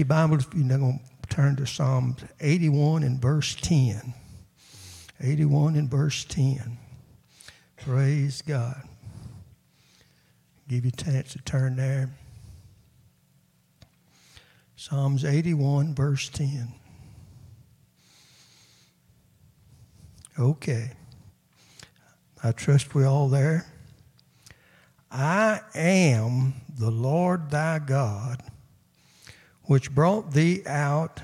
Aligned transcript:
Your 0.00 0.06
Bible, 0.06 0.38
you're 0.54 0.64
not 0.64 0.80
going 0.80 0.98
to 0.98 1.28
turn 1.28 1.56
to 1.56 1.66
Psalms 1.66 2.24
81 2.40 3.02
and 3.02 3.20
verse 3.20 3.54
10. 3.54 4.14
81 5.20 5.76
and 5.76 5.90
verse 5.90 6.24
10. 6.24 6.78
Praise 7.76 8.40
God. 8.40 8.88
Give 10.68 10.86
you 10.86 10.90
a 10.94 10.96
chance 10.96 11.34
to 11.34 11.38
turn 11.42 11.76
there. 11.76 12.08
Psalms 14.74 15.22
81, 15.22 15.94
verse 15.94 16.30
10. 16.30 16.72
Okay. 20.38 20.92
I 22.42 22.52
trust 22.52 22.94
we're 22.94 23.06
all 23.06 23.28
there. 23.28 23.66
I 25.10 25.60
am 25.74 26.54
the 26.78 26.90
Lord 26.90 27.50
thy 27.50 27.80
God, 27.80 28.42
which 29.70 29.94
brought 29.94 30.32
thee 30.32 30.62
out 30.66 31.20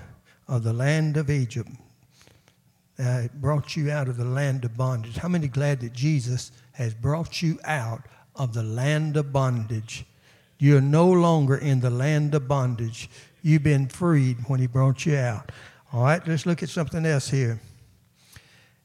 of 0.46 0.62
the 0.62 0.72
land 0.72 1.16
of 1.16 1.28
Egypt. 1.28 1.68
Uh, 2.96 3.22
it 3.24 3.40
brought 3.40 3.74
you 3.74 3.90
out 3.90 4.06
of 4.06 4.16
the 4.16 4.24
land 4.24 4.64
of 4.64 4.76
bondage. 4.76 5.16
How 5.16 5.26
many 5.26 5.48
glad 5.48 5.80
that 5.80 5.92
Jesus 5.92 6.52
has 6.74 6.94
brought 6.94 7.42
you 7.42 7.58
out 7.64 8.02
of 8.36 8.54
the 8.54 8.62
land 8.62 9.16
of 9.16 9.32
bondage? 9.32 10.06
You're 10.60 10.80
no 10.80 11.10
longer 11.10 11.56
in 11.56 11.80
the 11.80 11.90
land 11.90 12.36
of 12.36 12.46
bondage. 12.46 13.10
You've 13.42 13.64
been 13.64 13.88
freed 13.88 14.36
when 14.46 14.60
he 14.60 14.68
brought 14.68 15.04
you 15.04 15.16
out. 15.16 15.50
All 15.92 16.04
right, 16.04 16.24
let's 16.24 16.46
look 16.46 16.62
at 16.62 16.68
something 16.68 17.04
else 17.04 17.28
here. 17.28 17.58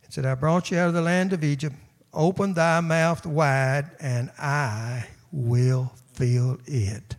It 0.03 0.11
said, 0.11 0.25
I 0.25 0.33
brought 0.33 0.71
you 0.71 0.79
out 0.79 0.87
of 0.87 0.95
the 0.95 1.03
land 1.03 1.33
of 1.33 1.43
Egypt 1.43 1.75
Open 2.15 2.55
thy 2.55 2.79
mouth 2.79 3.27
wide, 3.27 3.91
and 3.99 4.31
I 4.39 5.05
will 5.31 5.93
fill 6.15 6.57
it. 6.65 7.15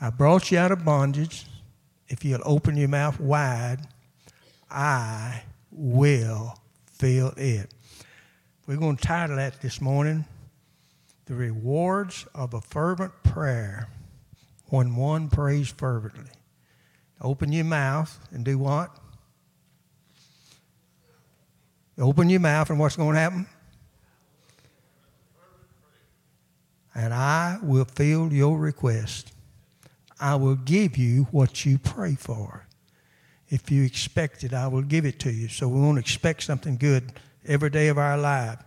I 0.00 0.08
brought 0.10 0.50
you 0.50 0.58
out 0.58 0.72
of 0.72 0.84
bondage. 0.84 1.44
If 2.08 2.24
you'll 2.24 2.40
open 2.44 2.76
your 2.76 2.88
mouth 2.88 3.20
wide, 3.20 3.80
I 4.70 5.42
will 5.70 6.58
fill 6.86 7.34
it. 7.36 7.72
We're 8.66 8.76
going 8.76 8.96
to 8.96 9.02
title 9.02 9.36
that 9.36 9.60
this 9.60 9.80
morning 9.80 10.24
The 11.26 11.34
Rewards 11.34 12.26
of 12.34 12.54
a 12.54 12.60
Fervent 12.60 13.12
Prayer 13.24 13.88
when 14.68 14.96
one 14.96 15.28
prays 15.28 15.68
fervently. 15.68 16.30
Open 17.20 17.52
your 17.52 17.64
mouth 17.64 18.18
and 18.32 18.44
do 18.44 18.56
what? 18.58 18.90
Open 21.98 22.30
your 22.30 22.40
mouth, 22.40 22.70
and 22.70 22.78
what's 22.78 22.96
going 22.96 23.14
to 23.14 23.20
happen? 23.20 23.46
And 26.94 27.12
I 27.12 27.58
will 27.62 27.84
fill 27.84 28.32
your 28.32 28.56
request. 28.56 29.32
I 30.20 30.36
will 30.36 30.56
give 30.56 30.96
you 30.96 31.24
what 31.30 31.64
you 31.64 31.78
pray 31.78 32.14
for. 32.14 32.66
If 33.48 33.70
you 33.70 33.82
expect 33.82 34.44
it, 34.44 34.52
I 34.52 34.68
will 34.68 34.82
give 34.82 35.04
it 35.04 35.18
to 35.20 35.32
you. 35.32 35.48
So 35.48 35.66
we 35.66 35.80
won't 35.80 35.98
expect 35.98 36.42
something 36.42 36.76
good 36.76 37.12
every 37.44 37.70
day 37.70 37.88
of 37.88 37.98
our 37.98 38.16
life. 38.16 38.58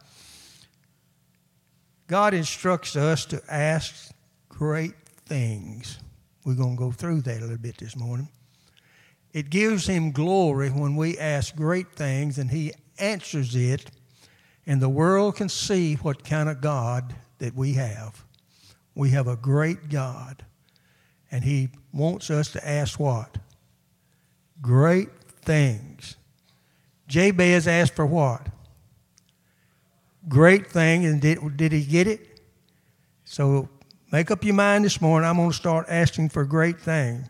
God 2.07 2.33
instructs 2.33 2.95
us 2.95 3.25
to 3.27 3.41
ask 3.49 4.11
great 4.49 4.95
things. 5.25 5.99
We're 6.43 6.55
going 6.55 6.75
to 6.75 6.79
go 6.79 6.91
through 6.91 7.21
that 7.21 7.37
a 7.37 7.41
little 7.41 7.57
bit 7.57 7.77
this 7.77 7.95
morning. 7.95 8.27
It 9.31 9.49
gives 9.49 9.87
Him 9.87 10.11
glory 10.11 10.69
when 10.69 10.95
we 10.95 11.17
ask 11.17 11.55
great 11.55 11.93
things 11.93 12.37
and 12.37 12.51
He 12.51 12.73
answers 12.99 13.55
it, 13.55 13.89
and 14.67 14.81
the 14.81 14.89
world 14.89 15.37
can 15.37 15.49
see 15.49 15.95
what 15.95 16.23
kind 16.23 16.49
of 16.49 16.61
God 16.61 17.15
that 17.39 17.55
we 17.55 17.73
have. 17.73 18.23
We 18.95 19.09
have 19.09 19.27
a 19.27 19.35
great 19.35 19.89
God, 19.89 20.45
and 21.33 21.43
He 21.43 21.69
wants 21.91 22.29
us 22.29 22.51
to 22.51 22.65
ask 22.65 22.99
what? 22.99 23.39
Great 24.61 25.09
things. 25.41 26.15
Jabez 27.07 27.67
asked 27.67 27.95
for 27.95 28.05
what? 28.05 28.47
Great 30.29 30.67
thing, 30.67 31.05
and 31.05 31.19
did, 31.19 31.57
did 31.57 31.71
he 31.71 31.83
get 31.83 32.07
it? 32.07 32.39
So 33.25 33.67
make 34.11 34.31
up 34.31 34.43
your 34.45 34.53
mind 34.53 34.85
this 34.85 35.01
morning. 35.01 35.27
I'm 35.27 35.37
going 35.37 35.49
to 35.49 35.55
start 35.55 35.87
asking 35.89 36.29
for 36.29 36.45
great 36.45 36.79
things. 36.79 37.27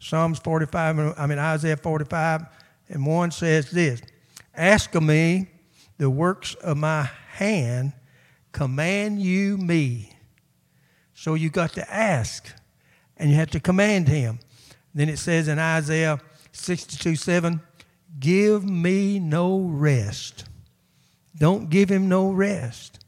Psalms 0.00 0.38
45, 0.40 1.14
I 1.18 1.26
mean 1.26 1.38
Isaiah 1.38 1.76
45 1.76 2.46
and 2.88 3.06
1 3.06 3.30
says 3.30 3.70
this 3.70 4.00
Ask 4.54 4.94
of 4.94 5.02
me 5.02 5.48
the 5.98 6.10
works 6.10 6.54
of 6.54 6.78
my 6.78 7.08
hand, 7.28 7.92
command 8.50 9.22
you 9.22 9.58
me. 9.58 10.16
So 11.14 11.34
you 11.34 11.50
got 11.50 11.74
to 11.74 11.94
ask, 11.94 12.52
and 13.16 13.30
you 13.30 13.36
have 13.36 13.50
to 13.50 13.60
command 13.60 14.08
him. 14.08 14.38
Then 14.94 15.08
it 15.08 15.18
says 15.18 15.48
in 15.48 15.58
Isaiah 15.58 16.20
62 16.52 17.16
7, 17.16 17.60
Give 18.18 18.64
me 18.64 19.18
no 19.18 19.60
rest. 19.60 20.44
Don't 21.36 21.70
give 21.70 21.88
him 21.88 22.08
no 22.08 22.30
rest. 22.30 23.04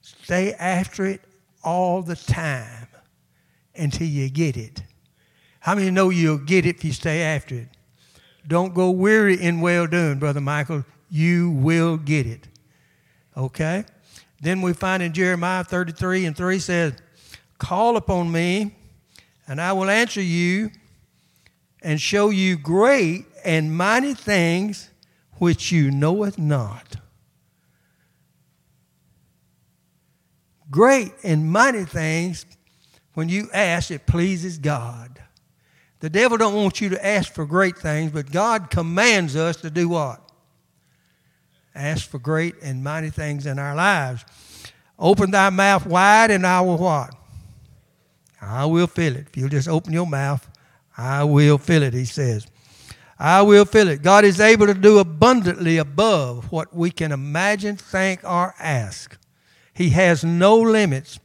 Stay 0.00 0.54
after 0.54 1.04
it 1.04 1.20
all 1.64 2.02
the 2.02 2.16
time 2.16 2.88
until 3.74 4.06
you 4.06 4.30
get 4.30 4.56
it. 4.56 4.82
How 5.60 5.74
many 5.74 5.90
know 5.90 6.10
you'll 6.10 6.38
get 6.38 6.64
it 6.66 6.76
if 6.76 6.84
you 6.84 6.92
stay 6.92 7.22
after 7.22 7.54
it? 7.56 7.68
Don't 8.46 8.74
go 8.74 8.90
weary 8.90 9.40
in 9.40 9.60
well 9.60 9.86
doing, 9.86 10.18
Brother 10.18 10.40
Michael. 10.40 10.84
You 11.08 11.50
will 11.50 11.96
get 11.96 12.26
it. 12.26 12.48
Okay? 13.36 13.84
Then 14.42 14.60
we 14.60 14.72
find 14.72 15.04
in 15.04 15.12
Jeremiah 15.12 15.62
33 15.62 16.26
and 16.26 16.36
3 16.36 16.58
says, 16.58 16.94
Call 17.58 17.96
upon 17.96 18.30
me, 18.32 18.74
and 19.46 19.60
I 19.60 19.72
will 19.72 19.88
answer 19.88 20.20
you 20.20 20.72
and 21.80 22.00
show 22.00 22.30
you 22.30 22.58
great 22.58 23.24
and 23.44 23.76
mighty 23.76 24.14
things 24.14 24.90
which 25.34 25.70
you 25.70 25.92
knoweth 25.92 26.38
not. 26.38 26.96
Great 30.72 31.12
and 31.22 31.50
mighty 31.50 31.84
things, 31.84 32.44
when 33.14 33.28
you 33.28 33.48
ask, 33.52 33.92
it 33.92 34.06
pleases 34.06 34.58
God. 34.58 35.22
The 36.00 36.10
devil 36.10 36.36
don't 36.36 36.54
want 36.54 36.80
you 36.80 36.88
to 36.88 37.06
ask 37.06 37.32
for 37.32 37.46
great 37.46 37.78
things, 37.78 38.10
but 38.10 38.32
God 38.32 38.70
commands 38.70 39.36
us 39.36 39.58
to 39.58 39.70
do 39.70 39.88
what? 39.90 40.31
Ask 41.74 42.08
for 42.08 42.18
great 42.18 42.54
and 42.62 42.84
mighty 42.84 43.10
things 43.10 43.46
in 43.46 43.58
our 43.58 43.74
lives. 43.74 44.24
Open 44.98 45.30
thy 45.30 45.50
mouth 45.50 45.86
wide 45.86 46.30
and 46.30 46.46
I 46.46 46.60
will 46.60 46.78
what? 46.78 47.14
I 48.40 48.66
will 48.66 48.86
fill 48.86 49.16
it. 49.16 49.28
If 49.28 49.36
you'll 49.36 49.48
just 49.48 49.68
open 49.68 49.92
your 49.92 50.06
mouth, 50.06 50.48
I 50.96 51.24
will 51.24 51.58
fill 51.58 51.82
it, 51.82 51.94
he 51.94 52.04
says. 52.04 52.46
I 53.18 53.42
will 53.42 53.64
fill 53.64 53.88
it. 53.88 54.02
God 54.02 54.24
is 54.24 54.40
able 54.40 54.66
to 54.66 54.74
do 54.74 54.98
abundantly 54.98 55.78
above 55.78 56.50
what 56.50 56.74
we 56.74 56.90
can 56.90 57.12
imagine, 57.12 57.76
think, 57.76 58.24
or 58.24 58.54
ask. 58.58 59.16
He 59.72 59.90
has 59.90 60.24
no 60.24 60.56
limits. 60.56 61.20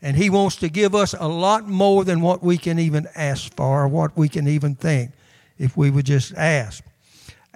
And 0.00 0.16
He 0.16 0.30
wants 0.30 0.56
to 0.56 0.68
give 0.68 0.94
us 0.94 1.14
a 1.18 1.28
lot 1.28 1.68
more 1.68 2.04
than 2.04 2.20
what 2.20 2.42
we 2.42 2.56
can 2.56 2.78
even 2.78 3.06
ask 3.14 3.54
for 3.54 3.82
or 3.82 3.88
what 3.88 4.16
we 4.16 4.28
can 4.28 4.48
even 4.48 4.74
think 4.74 5.10
if 5.58 5.76
we 5.76 5.90
would 5.90 6.06
just 6.06 6.32
ask. 6.34 6.84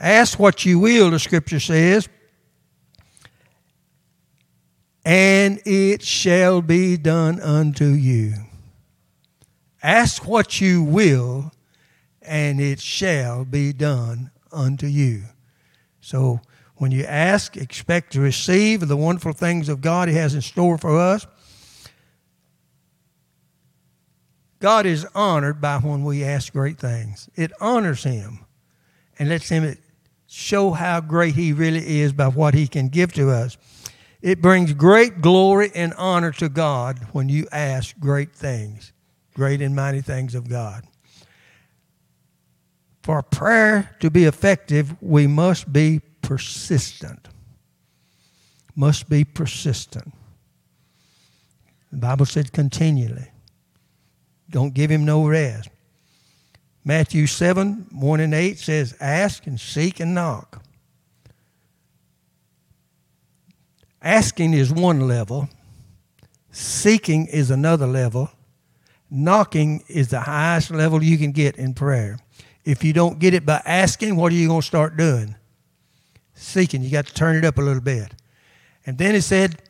Ask 0.02 0.40
what 0.40 0.66
you 0.66 0.80
will, 0.80 1.12
the 1.12 1.20
scripture 1.20 1.60
says, 1.60 2.08
and 5.04 5.60
it 5.64 6.02
shall 6.02 6.60
be 6.60 6.96
done 6.96 7.40
unto 7.40 7.86
you. 7.86 8.34
Ask 9.80 10.26
what 10.26 10.60
you 10.60 10.82
will, 10.82 11.52
and 12.20 12.60
it 12.60 12.80
shall 12.80 13.44
be 13.44 13.72
done 13.72 14.32
unto 14.52 14.86
you. 14.86 15.22
So 16.00 16.40
when 16.76 16.90
you 16.90 17.04
ask, 17.04 17.56
expect 17.56 18.12
to 18.14 18.20
receive 18.20 18.88
the 18.88 18.96
wonderful 18.96 19.32
things 19.32 19.68
of 19.68 19.80
God 19.80 20.08
He 20.08 20.14
has 20.16 20.34
in 20.34 20.40
store 20.40 20.78
for 20.78 20.98
us. 20.98 21.28
God 24.58 24.84
is 24.84 25.06
honored 25.14 25.60
by 25.60 25.78
when 25.78 26.02
we 26.02 26.24
ask 26.24 26.52
great 26.52 26.78
things. 26.78 27.28
It 27.36 27.52
honors 27.60 28.02
Him 28.02 28.46
and 29.16 29.28
lets 29.28 29.48
Him 29.48 29.76
show 30.32 30.70
how 30.70 30.98
great 31.00 31.34
He 31.34 31.52
really 31.52 32.00
is 32.00 32.12
by 32.14 32.26
what 32.26 32.54
He 32.54 32.66
can 32.66 32.88
give 32.88 33.12
to 33.12 33.30
us. 33.30 33.58
It 34.22 34.40
brings 34.40 34.72
great 34.72 35.20
glory 35.20 35.70
and 35.74 35.92
honor 35.94 36.32
to 36.32 36.48
God 36.48 37.06
when 37.12 37.28
you 37.28 37.46
ask 37.52 37.98
great 37.98 38.34
things, 38.34 38.92
great 39.34 39.60
and 39.60 39.76
mighty 39.76 40.00
things 40.00 40.34
of 40.34 40.48
God. 40.48 40.84
For 43.02 43.22
prayer 43.22 43.94
to 44.00 44.10
be 44.10 44.24
effective, 44.24 44.94
we 45.02 45.26
must 45.26 45.70
be 45.70 46.00
persistent. 46.22 47.28
Must 48.74 49.10
be 49.10 49.24
persistent. 49.24 50.14
The 51.90 51.98
Bible 51.98 52.24
said 52.24 52.52
continually. 52.52 53.28
Don't 54.48 54.72
give 54.72 54.90
him 54.90 55.04
no 55.04 55.26
rest. 55.26 55.68
Matthew 56.84 57.26
7 57.26 57.86
1 57.90 58.20
and 58.20 58.34
8 58.34 58.58
says, 58.58 58.96
Ask 59.00 59.46
and 59.46 59.60
seek 59.60 60.00
and 60.00 60.14
knock. 60.14 60.62
Asking 64.02 64.52
is 64.52 64.72
one 64.72 65.06
level, 65.06 65.48
Seeking 66.52 67.26
is 67.26 67.50
another 67.50 67.86
level. 67.86 68.30
Knocking 69.10 69.82
is 69.88 70.08
the 70.08 70.20
highest 70.20 70.70
level 70.70 71.02
you 71.02 71.18
can 71.18 71.32
get 71.32 71.56
in 71.56 71.74
prayer. 71.74 72.18
If 72.64 72.84
you 72.84 72.92
don't 72.92 73.18
get 73.18 73.34
it 73.34 73.44
by 73.44 73.62
asking, 73.64 74.16
what 74.16 74.32
are 74.32 74.36
you 74.36 74.48
going 74.48 74.60
to 74.60 74.66
start 74.66 74.96
doing? 74.96 75.34
Seeking. 76.34 76.82
You 76.82 76.90
got 76.90 77.06
to 77.06 77.14
turn 77.14 77.36
it 77.36 77.44
up 77.44 77.58
a 77.58 77.62
little 77.62 77.82
bit. 77.82 78.14
And 78.86 78.98
then 78.98 79.14
he 79.14 79.20
said, 79.20 79.62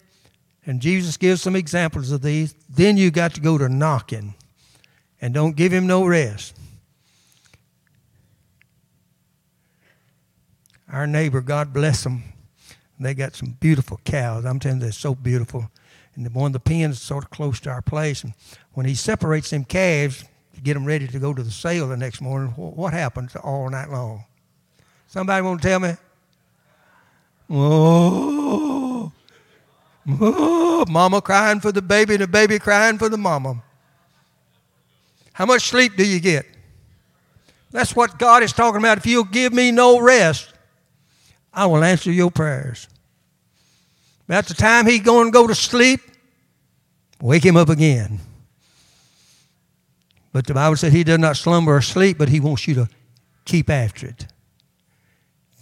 and 0.65 0.81
Jesus 0.81 1.17
gives 1.17 1.43
some 1.43 1.57
examples 1.57 2.13
of 2.13 2.23
these. 2.23 2.55
Then 2.69 2.97
you 2.97 3.11
got 3.11 3.35
to 3.35 3.41
go 3.41 3.59
to 3.59 3.69
knocking. 3.69 4.35
And 5.21 5.35
don't 5.35 5.57
give 5.57 5.73
him 5.73 5.87
no 5.87 6.05
rest. 6.05 6.57
Our 10.93 11.07
neighbor, 11.07 11.41
God 11.41 11.73
bless 11.73 12.05
them, 12.05 12.23
they 13.01 13.15
got 13.15 13.35
some 13.35 13.57
beautiful 13.59 13.99
cows. 14.05 14.45
I'm 14.45 14.61
telling 14.61 14.79
you, 14.79 14.85
they're 14.85 14.93
so 14.93 15.15
beautiful. 15.15 15.71
And 16.15 16.33
one 16.35 16.49
of 16.49 16.53
the 16.53 16.61
pens 16.61 16.97
is 16.97 17.03
sort 17.03 17.25
of 17.25 17.31
close 17.31 17.59
to 17.61 17.71
our 17.71 17.83
place. 17.83 18.23
And 18.23 18.35
when 18.75 18.87
he 18.87 18.95
separates 18.95 19.51
them 19.51 19.65
calves 19.65 20.25
to 20.55 20.61
get 20.61 20.75
them 20.75 20.85
ready 20.85 21.09
to 21.09 21.19
go 21.19 21.33
to 21.33 21.43
the 21.43 21.51
sale 21.51 21.89
the 21.89 21.97
next 21.97 22.21
morning, 22.21 22.51
what 22.51 22.93
happens 22.93 23.35
all 23.37 23.71
night 23.71 23.89
long? 23.89 24.25
Somebody 25.09 25.43
want 25.43 25.63
to 25.63 25.69
tell 25.69 25.81
me? 25.81 25.95
Oh, 27.51 29.13
oh, 30.09 30.85
mama 30.89 31.21
crying 31.21 31.61
for 31.61 31.73
the 31.73 31.83
baby 31.83 32.15
and 32.15 32.23
the 32.23 32.29
baby 32.29 32.59
crying 32.59 32.99
for 32.99 33.09
the 33.09 33.19
mama. 33.19 33.63
How 35.33 35.47
much 35.47 35.69
sleep 35.69 35.97
do 35.97 36.07
you 36.07 36.21
get? 36.21 36.47
That's 37.71 37.97
what 37.97 38.19
God 38.19 38.43
is 38.43 38.53
talking 38.53 38.81
about. 38.81 38.99
If 38.99 39.07
you'll 39.07 39.25
give 39.25 39.55
me 39.55 39.71
no 39.71 39.99
rest, 39.99 40.52
I 41.53 41.67
will 41.67 41.85
answer 41.85 42.11
your 42.11 42.31
prayers. 42.31 42.89
About 44.29 44.47
the 44.47 44.55
time 44.55 44.87
he's 44.87 45.03
going 45.03 45.29
to 45.29 45.31
go 45.31 45.47
to 45.47 45.55
sleep, 45.55 46.01
wake 47.21 47.45
him 47.45 47.57
up 47.57 47.69
again. 47.69 48.21
But 50.33 50.47
the 50.47 50.55
Bible 50.55 50.77
said 50.77 50.93
he 50.93 51.05
does 51.05 51.19
not 51.19 51.37
slumber 51.37 51.77
or 51.77 51.83
sleep, 51.83 52.17
but 52.17 52.31
he 52.31 52.41
wants 52.41 52.67
you 52.67 52.75
to 52.77 52.89
keep 53.45 53.69
after 53.69 54.07
it. 54.07 54.27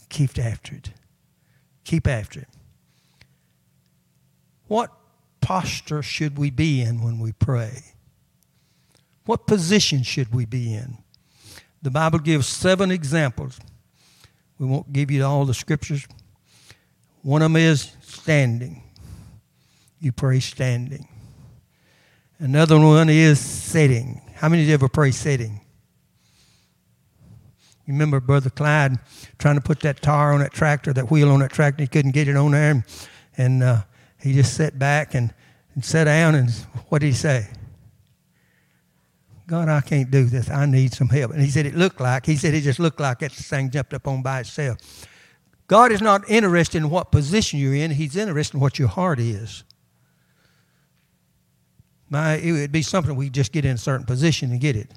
Keep 0.09 0.39
after 0.39 0.77
it. 0.77 0.91
Keep 1.85 2.07
after 2.07 2.41
it. 2.41 2.49
What 4.69 4.93
posture 5.41 6.03
should 6.03 6.39
we 6.39 6.51
be 6.51 6.81
in 6.81 7.03
when 7.03 7.19
we 7.19 7.33
pray? 7.33 7.83
What 9.25 9.47
position 9.47 10.05
should 10.05 10.33
we 10.33 10.45
be 10.45 10.73
in? 10.73 10.99
The 11.83 11.91
Bible 11.91 12.21
gives 12.21 12.47
seven 12.47 12.91
examples. 12.91 13.59
We 14.61 14.67
won't 14.67 14.93
give 14.93 15.11
you 15.11 15.25
all 15.25 15.47
the 15.47 15.55
scriptures. 15.55 16.07
One 17.23 17.41
of 17.41 17.51
them 17.51 17.57
is 17.57 17.97
standing. 18.03 18.83
You 20.01 20.13
pray 20.13 20.41
standing. 20.41 21.09
Another 22.39 22.79
one 22.79 23.09
is 23.09 23.41
sitting. 23.41 24.21
How 24.35 24.51
many 24.51 24.63
of 24.63 24.69
you 24.69 24.75
ever 24.75 24.89
pray 24.89 25.13
sitting? 25.13 25.63
You 27.87 27.95
remember 27.95 28.21
Brother 28.21 28.51
Clyde 28.51 28.99
trying 29.39 29.55
to 29.55 29.63
put 29.63 29.81
that 29.81 30.03
tire 30.03 30.33
on 30.33 30.41
that 30.41 30.53
tractor, 30.53 30.93
that 30.93 31.11
wheel 31.11 31.31
on 31.31 31.41
that 31.41 31.53
tractor. 31.53 31.83
He 31.83 31.89
couldn't 31.89 32.13
get 32.13 32.29
it 32.29 32.37
on 32.37 32.51
there. 32.51 32.71
And, 32.71 32.85
and 33.39 33.63
uh, 33.63 33.83
he 34.21 34.35
just 34.35 34.55
sat 34.55 34.79
back 34.79 35.15
and, 35.15 35.33
and 35.75 35.83
sat 35.83 36.05
down. 36.05 36.35
And 36.35 36.51
what 36.91 37.01
did 37.01 37.07
he 37.07 37.13
say? 37.15 37.49
God, 39.51 39.69
I 39.69 39.81
can't 39.81 40.13
do 40.13 40.27
this. 40.27 40.49
I 40.49 40.65
need 40.65 40.95
some 40.95 41.09
help. 41.09 41.33
And 41.33 41.43
he 41.43 41.51
said 41.51 41.67
it 41.67 41.75
looked 41.75 42.01
like, 42.01 42.25
he 42.25 42.37
said 42.37 42.55
it 42.55 42.61
just 42.61 42.79
looked 42.79 43.01
like 43.01 43.19
that 43.19 43.33
thing 43.33 43.69
jumped 43.69 43.93
up 43.93 44.07
on 44.07 44.23
by 44.23 44.39
itself. 44.39 44.79
God 45.67 45.91
is 45.91 46.01
not 46.01 46.23
interested 46.31 46.79
in 46.79 46.89
what 46.89 47.11
position 47.11 47.59
you're 47.59 47.75
in, 47.75 47.91
He's 47.91 48.15
interested 48.15 48.55
in 48.55 48.61
what 48.61 48.79
your 48.79 48.87
heart 48.87 49.19
is. 49.19 49.65
My, 52.09 52.35
it 52.35 52.53
would 52.53 52.71
be 52.71 52.83
something 52.83 53.17
we 53.17 53.29
just 53.29 53.51
get 53.51 53.65
in 53.65 53.73
a 53.73 53.79
certain 53.79 54.07
position 54.07 54.53
and 54.53 54.61
get 54.61 54.77
it. 54.77 54.93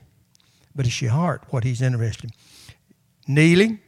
But 0.76 0.86
it's 0.86 1.02
your 1.02 1.10
heart 1.10 1.46
what 1.50 1.64
He's 1.64 1.82
interested 1.82 2.30
in. 2.30 3.34
Kneeling, 3.34 3.80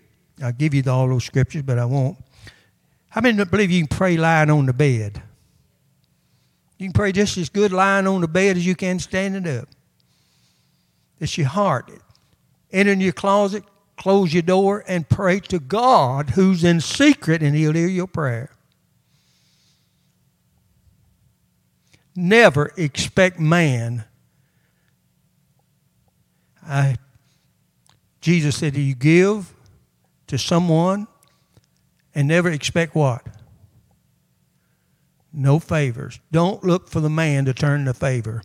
I'll 0.41 0.51
give 0.51 0.73
you 0.73 0.81
all 0.87 1.07
those 1.07 1.25
scriptures, 1.25 1.61
but 1.61 1.77
I 1.77 1.85
won't. 1.85 2.17
How 3.09 3.21
many 3.21 3.45
believe 3.45 3.69
you 3.69 3.85
can 3.85 3.95
pray 3.95 4.17
lying 4.17 4.49
on 4.49 4.65
the 4.65 4.73
bed? 4.73 5.21
You 6.79 6.87
can 6.87 6.93
pray 6.93 7.11
just 7.11 7.37
as 7.37 7.49
good 7.49 7.71
lying 7.71 8.07
on 8.07 8.21
the 8.21 8.27
bed 8.27 8.57
as 8.57 8.65
you 8.65 8.73
can 8.73 8.97
standing 8.97 9.47
up. 9.59 9.67
It's 11.19 11.37
your 11.37 11.47
heart. 11.47 11.91
Enter 12.71 12.91
in 12.91 13.01
your 13.01 13.13
closet, 13.13 13.63
close 13.97 14.33
your 14.33 14.41
door, 14.41 14.83
and 14.87 15.07
pray 15.07 15.39
to 15.41 15.59
God 15.59 16.31
who's 16.31 16.63
in 16.63 16.81
secret, 16.81 17.41
and 17.41 17.55
He'll 17.55 17.73
hear 17.73 17.87
your 17.87 18.07
prayer. 18.07 18.51
Never 22.15 22.71
expect 22.77 23.39
man. 23.39 24.05
I, 26.65 26.97
Jesus 28.21 28.57
said, 28.57 28.73
Do 28.73 28.81
You 28.81 28.95
give 28.95 29.53
to 30.27 30.37
someone 30.37 31.07
and 32.13 32.27
never 32.27 32.49
expect 32.49 32.95
what? 32.95 33.25
No 35.31 35.59
favors. 35.59 36.19
Don't 36.31 36.63
look 36.63 36.89
for 36.89 37.01
the 37.01 37.09
man 37.09 37.45
to 37.45 37.53
turn 37.53 37.85
the 37.85 37.93
favor 37.93 38.41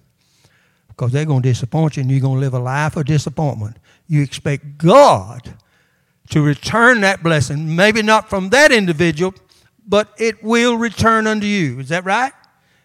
because 1.00 1.12
they're 1.12 1.24
going 1.24 1.40
to 1.40 1.48
disappoint 1.48 1.96
you 1.96 2.02
and 2.02 2.10
you're 2.10 2.20
going 2.20 2.34
to 2.34 2.40
live 2.40 2.52
a 2.52 2.58
life 2.58 2.94
of 2.94 3.06
disappointment. 3.06 3.74
You 4.06 4.20
expect 4.20 4.76
God 4.76 5.54
to 6.28 6.42
return 6.42 7.00
that 7.00 7.22
blessing, 7.22 7.74
maybe 7.74 8.02
not 8.02 8.28
from 8.28 8.50
that 8.50 8.70
individual, 8.70 9.32
but 9.88 10.12
it 10.18 10.44
will 10.44 10.76
return 10.76 11.26
unto 11.26 11.46
you. 11.46 11.80
Is 11.80 11.88
that 11.88 12.04
right? 12.04 12.34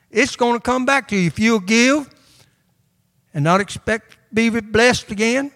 It's 0.09 0.37
going 0.37 0.53
to 0.53 0.61
come 0.61 0.85
back 0.85 1.09
to 1.09 1.17
you. 1.17 1.27
If 1.27 1.39
you'll 1.39 1.59
give 1.59 2.09
and 3.33 3.43
not 3.43 3.59
expect 3.59 4.11
to 4.11 4.17
be 4.33 4.49
blessed 4.61 5.11
again, 5.11 5.51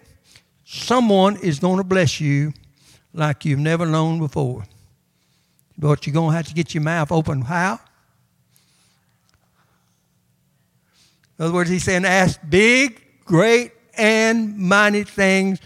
someone 0.66 1.36
is 1.36 1.60
going 1.60 1.78
to 1.78 1.84
bless 1.84 2.20
you 2.20 2.52
like 3.14 3.46
you've 3.46 3.58
never 3.58 3.86
known 3.86 4.18
before. 4.18 4.66
But 5.78 6.06
you're 6.06 6.12
going 6.12 6.32
to 6.32 6.36
have 6.36 6.48
to 6.48 6.54
get 6.54 6.74
your 6.74 6.82
mouth 6.82 7.10
open. 7.10 7.40
How? 7.40 7.80
In 11.40 11.46
other 11.46 11.54
words, 11.54 11.70
he's 11.70 11.84
saying, 11.84 12.04
ask 12.04 12.38
big, 12.50 13.02
great, 13.24 13.72
and 13.96 14.58
mighty 14.58 15.04
things, 15.04 15.58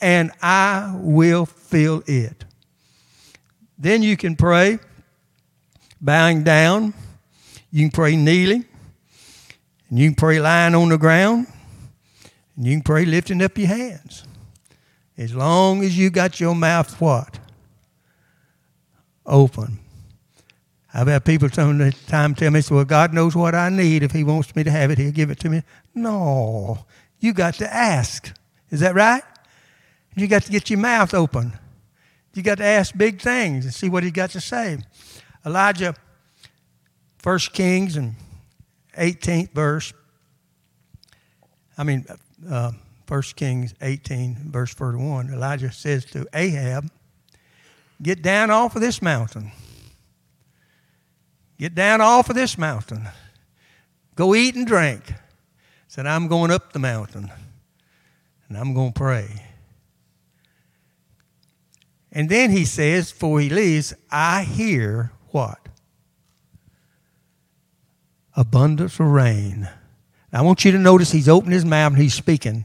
and 0.00 0.30
I 0.40 0.92
will 0.94 1.46
fill 1.46 2.04
it. 2.06 2.44
Then 3.76 4.04
you 4.04 4.16
can 4.16 4.36
pray 4.36 4.78
bowing 6.00 6.44
down. 6.44 6.94
You 7.72 7.86
can 7.86 7.90
pray 7.90 8.14
kneeling. 8.14 8.66
And 9.90 9.98
you 9.98 10.10
can 10.10 10.14
pray 10.14 10.38
lying 10.38 10.76
on 10.76 10.90
the 10.90 10.96
ground. 10.96 11.48
And 12.56 12.64
you 12.64 12.76
can 12.76 12.82
pray 12.82 13.04
lifting 13.04 13.42
up 13.42 13.58
your 13.58 13.66
hands. 13.66 14.22
As 15.18 15.34
long 15.34 15.82
as 15.82 15.98
you 15.98 16.08
got 16.08 16.38
your 16.38 16.54
mouth 16.54 17.00
what? 17.00 17.40
Open. 19.26 19.80
I've 20.98 21.08
had 21.08 21.26
people 21.26 21.50
time 21.50 22.34
tell 22.34 22.50
me, 22.50 22.62
well, 22.70 22.84
God 22.86 23.12
knows 23.12 23.36
what 23.36 23.54
I 23.54 23.68
need. 23.68 24.02
If 24.02 24.12
He 24.12 24.24
wants 24.24 24.56
me 24.56 24.64
to 24.64 24.70
have 24.70 24.90
it, 24.90 24.96
He'll 24.96 25.12
give 25.12 25.30
it 25.30 25.38
to 25.40 25.50
me. 25.50 25.62
No, 25.94 26.86
you 27.20 27.34
got 27.34 27.52
to 27.56 27.70
ask. 27.70 28.32
Is 28.70 28.80
that 28.80 28.94
right? 28.94 29.22
You 30.14 30.26
got 30.26 30.44
to 30.44 30.50
get 30.50 30.70
your 30.70 30.78
mouth 30.78 31.12
open. 31.12 31.52
You 32.32 32.42
got 32.42 32.56
to 32.58 32.64
ask 32.64 32.96
big 32.96 33.20
things 33.20 33.66
and 33.66 33.74
see 33.74 33.90
what 33.90 34.04
He 34.04 34.10
got 34.10 34.30
to 34.30 34.40
say. 34.40 34.78
Elijah, 35.44 35.94
First 37.18 37.52
Kings 37.52 37.98
and 37.98 38.14
18th 38.96 39.52
verse. 39.52 39.92
I 41.76 41.84
mean, 41.84 42.06
uh, 42.48 42.72
1 43.06 43.22
Kings 43.36 43.74
18, 43.82 44.50
verse 44.50 44.72
31. 44.72 45.30
Elijah 45.30 45.70
says 45.70 46.06
to 46.06 46.26
Ahab, 46.32 46.90
Get 48.02 48.22
down 48.22 48.50
off 48.50 48.74
of 48.74 48.80
this 48.80 49.02
mountain. 49.02 49.52
Get 51.58 51.74
down 51.74 52.00
off 52.00 52.28
of 52.28 52.36
this 52.36 52.58
mountain. 52.58 53.08
Go 54.14 54.34
eat 54.34 54.54
and 54.54 54.66
drink. 54.66 55.02
Said, 55.88 56.06
I'm 56.06 56.28
going 56.28 56.50
up 56.50 56.72
the 56.72 56.78
mountain 56.78 57.30
and 58.48 58.58
I'm 58.58 58.74
going 58.74 58.92
to 58.92 58.98
pray. 58.98 59.42
And 62.12 62.28
then 62.28 62.50
he 62.50 62.64
says, 62.64 63.12
before 63.12 63.40
he 63.40 63.50
leaves, 63.50 63.94
I 64.10 64.44
hear 64.44 65.12
what? 65.28 65.58
Abundance 68.34 69.00
of 69.00 69.06
rain. 69.06 69.68
Now, 70.32 70.40
I 70.40 70.42
want 70.42 70.64
you 70.64 70.72
to 70.72 70.78
notice 70.78 71.12
he's 71.12 71.28
opening 71.28 71.52
his 71.52 71.64
mouth 71.64 71.92
and 71.92 72.02
he's 72.02 72.14
speaking 72.14 72.64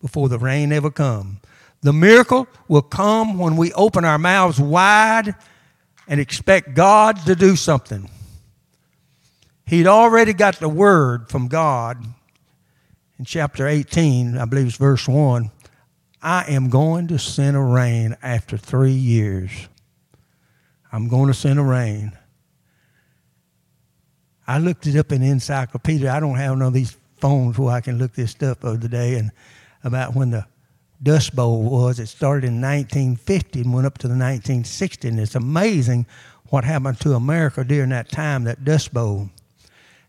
before 0.00 0.28
the 0.28 0.38
rain 0.38 0.72
ever 0.72 0.90
come. 0.90 1.40
The 1.80 1.92
miracle 1.92 2.46
will 2.68 2.82
come 2.82 3.38
when 3.38 3.56
we 3.56 3.72
open 3.72 4.04
our 4.04 4.18
mouths 4.18 4.60
wide 4.60 5.34
and 6.06 6.20
expect 6.20 6.74
God 6.74 7.24
to 7.26 7.34
do 7.34 7.56
something. 7.56 8.08
He'd 9.66 9.86
already 9.86 10.32
got 10.32 10.56
the 10.56 10.68
word 10.68 11.28
from 11.28 11.48
God 11.48 12.04
in 13.18 13.24
chapter 13.24 13.68
18, 13.68 14.36
I 14.36 14.44
believe 14.46 14.66
it's 14.66 14.76
verse 14.76 15.06
1. 15.06 15.50
I 16.20 16.44
am 16.48 16.68
going 16.68 17.06
to 17.08 17.18
send 17.18 17.56
a 17.56 17.60
rain 17.60 18.16
after 18.22 18.56
three 18.56 18.92
years. 18.92 19.50
I'm 20.92 21.08
going 21.08 21.28
to 21.28 21.34
send 21.34 21.58
a 21.58 21.62
rain. 21.62 22.12
I 24.46 24.58
looked 24.58 24.86
it 24.86 24.98
up 24.98 25.12
in 25.12 25.20
the 25.20 25.30
encyclopedia. 25.30 26.12
I 26.12 26.18
don't 26.18 26.34
have 26.34 26.58
none 26.58 26.68
of 26.68 26.74
these 26.74 26.96
phones 27.18 27.58
where 27.58 27.72
I 27.72 27.80
can 27.80 27.98
look 27.98 28.12
this 28.12 28.32
stuff 28.32 28.64
of 28.64 28.80
the 28.80 28.88
day 28.88 29.14
and 29.14 29.30
about 29.84 30.14
when 30.14 30.30
the 30.30 30.44
Dust 31.02 31.36
Bowl 31.36 31.62
was. 31.62 32.00
It 32.00 32.06
started 32.06 32.46
in 32.46 32.60
1950 32.60 33.60
and 33.60 33.72
went 33.72 33.86
up 33.86 33.98
to 33.98 34.08
the 34.08 34.14
1960s. 34.14 35.08
and 35.08 35.20
it's 35.20 35.34
amazing 35.36 36.06
what 36.46 36.64
happened 36.64 37.00
to 37.00 37.14
America 37.14 37.64
during 37.64 37.90
that 37.90 38.08
time, 38.10 38.44
that 38.44 38.64
Dust 38.64 38.92
Bowl. 38.92 39.30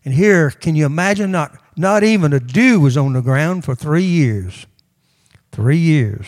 And 0.04 0.14
here, 0.14 0.50
can 0.50 0.74
you 0.74 0.86
imagine? 0.86 1.30
Not, 1.30 1.58
not 1.76 2.02
even 2.04 2.32
a 2.32 2.40
dew 2.40 2.80
was 2.80 2.96
on 2.96 3.14
the 3.14 3.22
ground 3.22 3.64
for 3.64 3.74
three 3.74 4.04
years. 4.04 4.66
Three 5.50 5.78
years. 5.78 6.26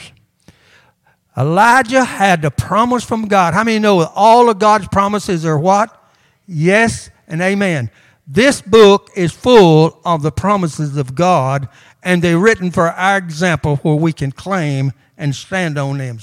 Elijah 1.36 2.04
had 2.04 2.40
the 2.40 2.50
promise 2.50 3.04
from 3.04 3.28
God. 3.28 3.52
How 3.52 3.64
many 3.64 3.78
know 3.78 4.00
all 4.14 4.48
of 4.48 4.58
God's 4.58 4.88
promises 4.88 5.44
are 5.44 5.58
what? 5.58 6.02
Yes 6.46 7.10
and 7.28 7.42
amen. 7.42 7.90
This 8.26 8.62
book 8.62 9.10
is 9.14 9.32
full 9.32 10.00
of 10.04 10.22
the 10.22 10.32
promises 10.32 10.96
of 10.96 11.14
God, 11.14 11.68
and 12.02 12.22
they're 12.22 12.38
written 12.38 12.70
for 12.70 12.88
our 12.88 13.18
example 13.18 13.76
where 13.76 13.94
we 13.94 14.12
can 14.12 14.32
claim 14.32 14.92
and 15.18 15.34
stand 15.34 15.78
on 15.78 15.98
them. 15.98 16.18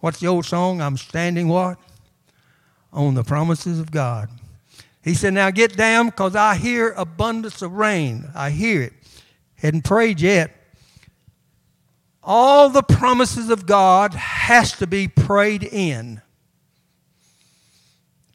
What's 0.00 0.20
the 0.20 0.28
old 0.28 0.46
song? 0.46 0.80
I'm 0.80 0.96
standing 0.96 1.48
what? 1.48 1.78
On 2.92 3.14
the 3.14 3.24
promises 3.24 3.78
of 3.78 3.90
God. 3.90 4.28
He 5.06 5.14
said, 5.14 5.34
Now 5.34 5.52
get 5.52 5.76
down 5.76 6.06
because 6.06 6.34
I 6.34 6.56
hear 6.56 6.90
abundance 6.96 7.62
of 7.62 7.70
rain. 7.70 8.28
I 8.34 8.50
hear 8.50 8.82
it. 8.82 8.92
Hadn't 9.54 9.84
prayed 9.84 10.20
yet. 10.20 10.50
All 12.24 12.68
the 12.70 12.82
promises 12.82 13.48
of 13.48 13.66
God 13.66 14.14
has 14.14 14.72
to 14.78 14.86
be 14.88 15.06
prayed 15.06 15.62
in. 15.62 16.22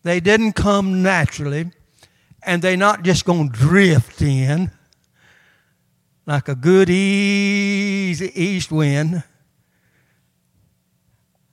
They 0.03 0.21
didn't 0.21 0.53
come 0.53 1.03
naturally 1.03 1.71
and 2.41 2.61
they're 2.61 2.77
not 2.77 3.03
just 3.03 3.25
going 3.25 3.51
to 3.51 3.59
drift 3.59 4.21
in 4.21 4.71
like 6.25 6.47
a 6.47 6.55
good 6.55 6.89
easy 6.89 8.31
east 8.33 8.71
wind. 8.71 9.25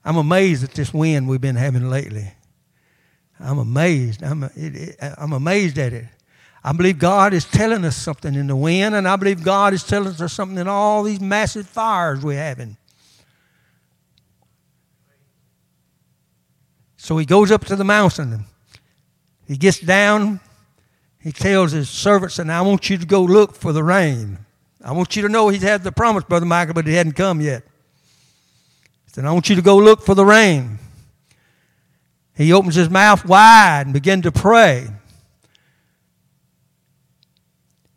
I'm 0.05 0.17
amazed 0.17 0.63
at 0.63 0.75
this 0.75 0.95
wind 0.95 1.29
we've 1.29 1.41
been 1.41 1.57
having 1.57 1.91
lately. 1.91 2.35
I'm 3.41 3.59
amazed. 3.59 4.23
I'm, 4.23 4.45
it, 4.45 4.53
it, 4.57 4.97
I'm 5.01 5.33
amazed 5.33 5.79
at 5.79 5.93
it. 5.93 6.07
I 6.65 6.73
believe 6.73 6.99
God 6.99 7.33
is 7.33 7.45
telling 7.45 7.85
us 7.85 7.97
something 7.97 8.35
in 8.35 8.49
the 8.49 8.57
wind, 8.57 8.95
and 8.95 9.07
I 9.07 9.17
believe 9.17 9.43
God 9.43 9.73
is 9.73 9.85
telling 9.85 10.21
us 10.21 10.33
something 10.33 10.59
in 10.59 10.69
all 10.69 11.03
these 11.03 11.21
massive 11.21 11.69
fires 11.69 12.23
we're 12.23 12.37
having. 12.37 12.77
So 16.97 17.17
he 17.17 17.25
goes 17.25 17.51
up 17.51 17.65
to 17.67 17.77
the 17.77 17.85
mountain. 17.85 18.45
He 19.47 19.57
gets 19.57 19.79
down 19.79 20.41
he 21.21 21.33
tells 21.33 21.73
his 21.73 21.91
servants, 21.91 22.39
and 22.39 22.51
I 22.51 22.63
want 22.63 22.89
you 22.89 22.97
to 22.97 23.07
go 23.07 23.23
look 23.23 23.55
for 23.55 23.73
the 23.73 23.83
rain. 23.83 24.39
I 24.83 24.93
want 24.93 25.17
you 25.17 25.23
to 25.23 25.29
know 25.29 25.49
he's 25.49 25.63
had 25.63 25.83
the 25.83 25.93
promise, 25.93 26.25
Brother 26.25 26.47
Michael, 26.47 26.75
but 26.75 26.87
it 26.87 26.95
hadn't 26.95 27.13
come 27.13 27.41
yet. 27.41 27.65
He 29.05 29.11
said, 29.11 29.25
I 29.25 29.33
want 29.33 29.49
you 29.51 29.57
to 29.57 29.63
go 29.63 29.77
look 29.77 30.03
for 30.03 30.15
the 30.15 30.25
rain. 30.25 30.79
He 32.39 32.53
opens 32.53 32.77
his 32.77 32.89
mouth 32.89 33.25
wide 33.25 33.87
and 33.87 33.93
begins 33.93 34.23
to 34.23 34.31
pray. 34.31 34.87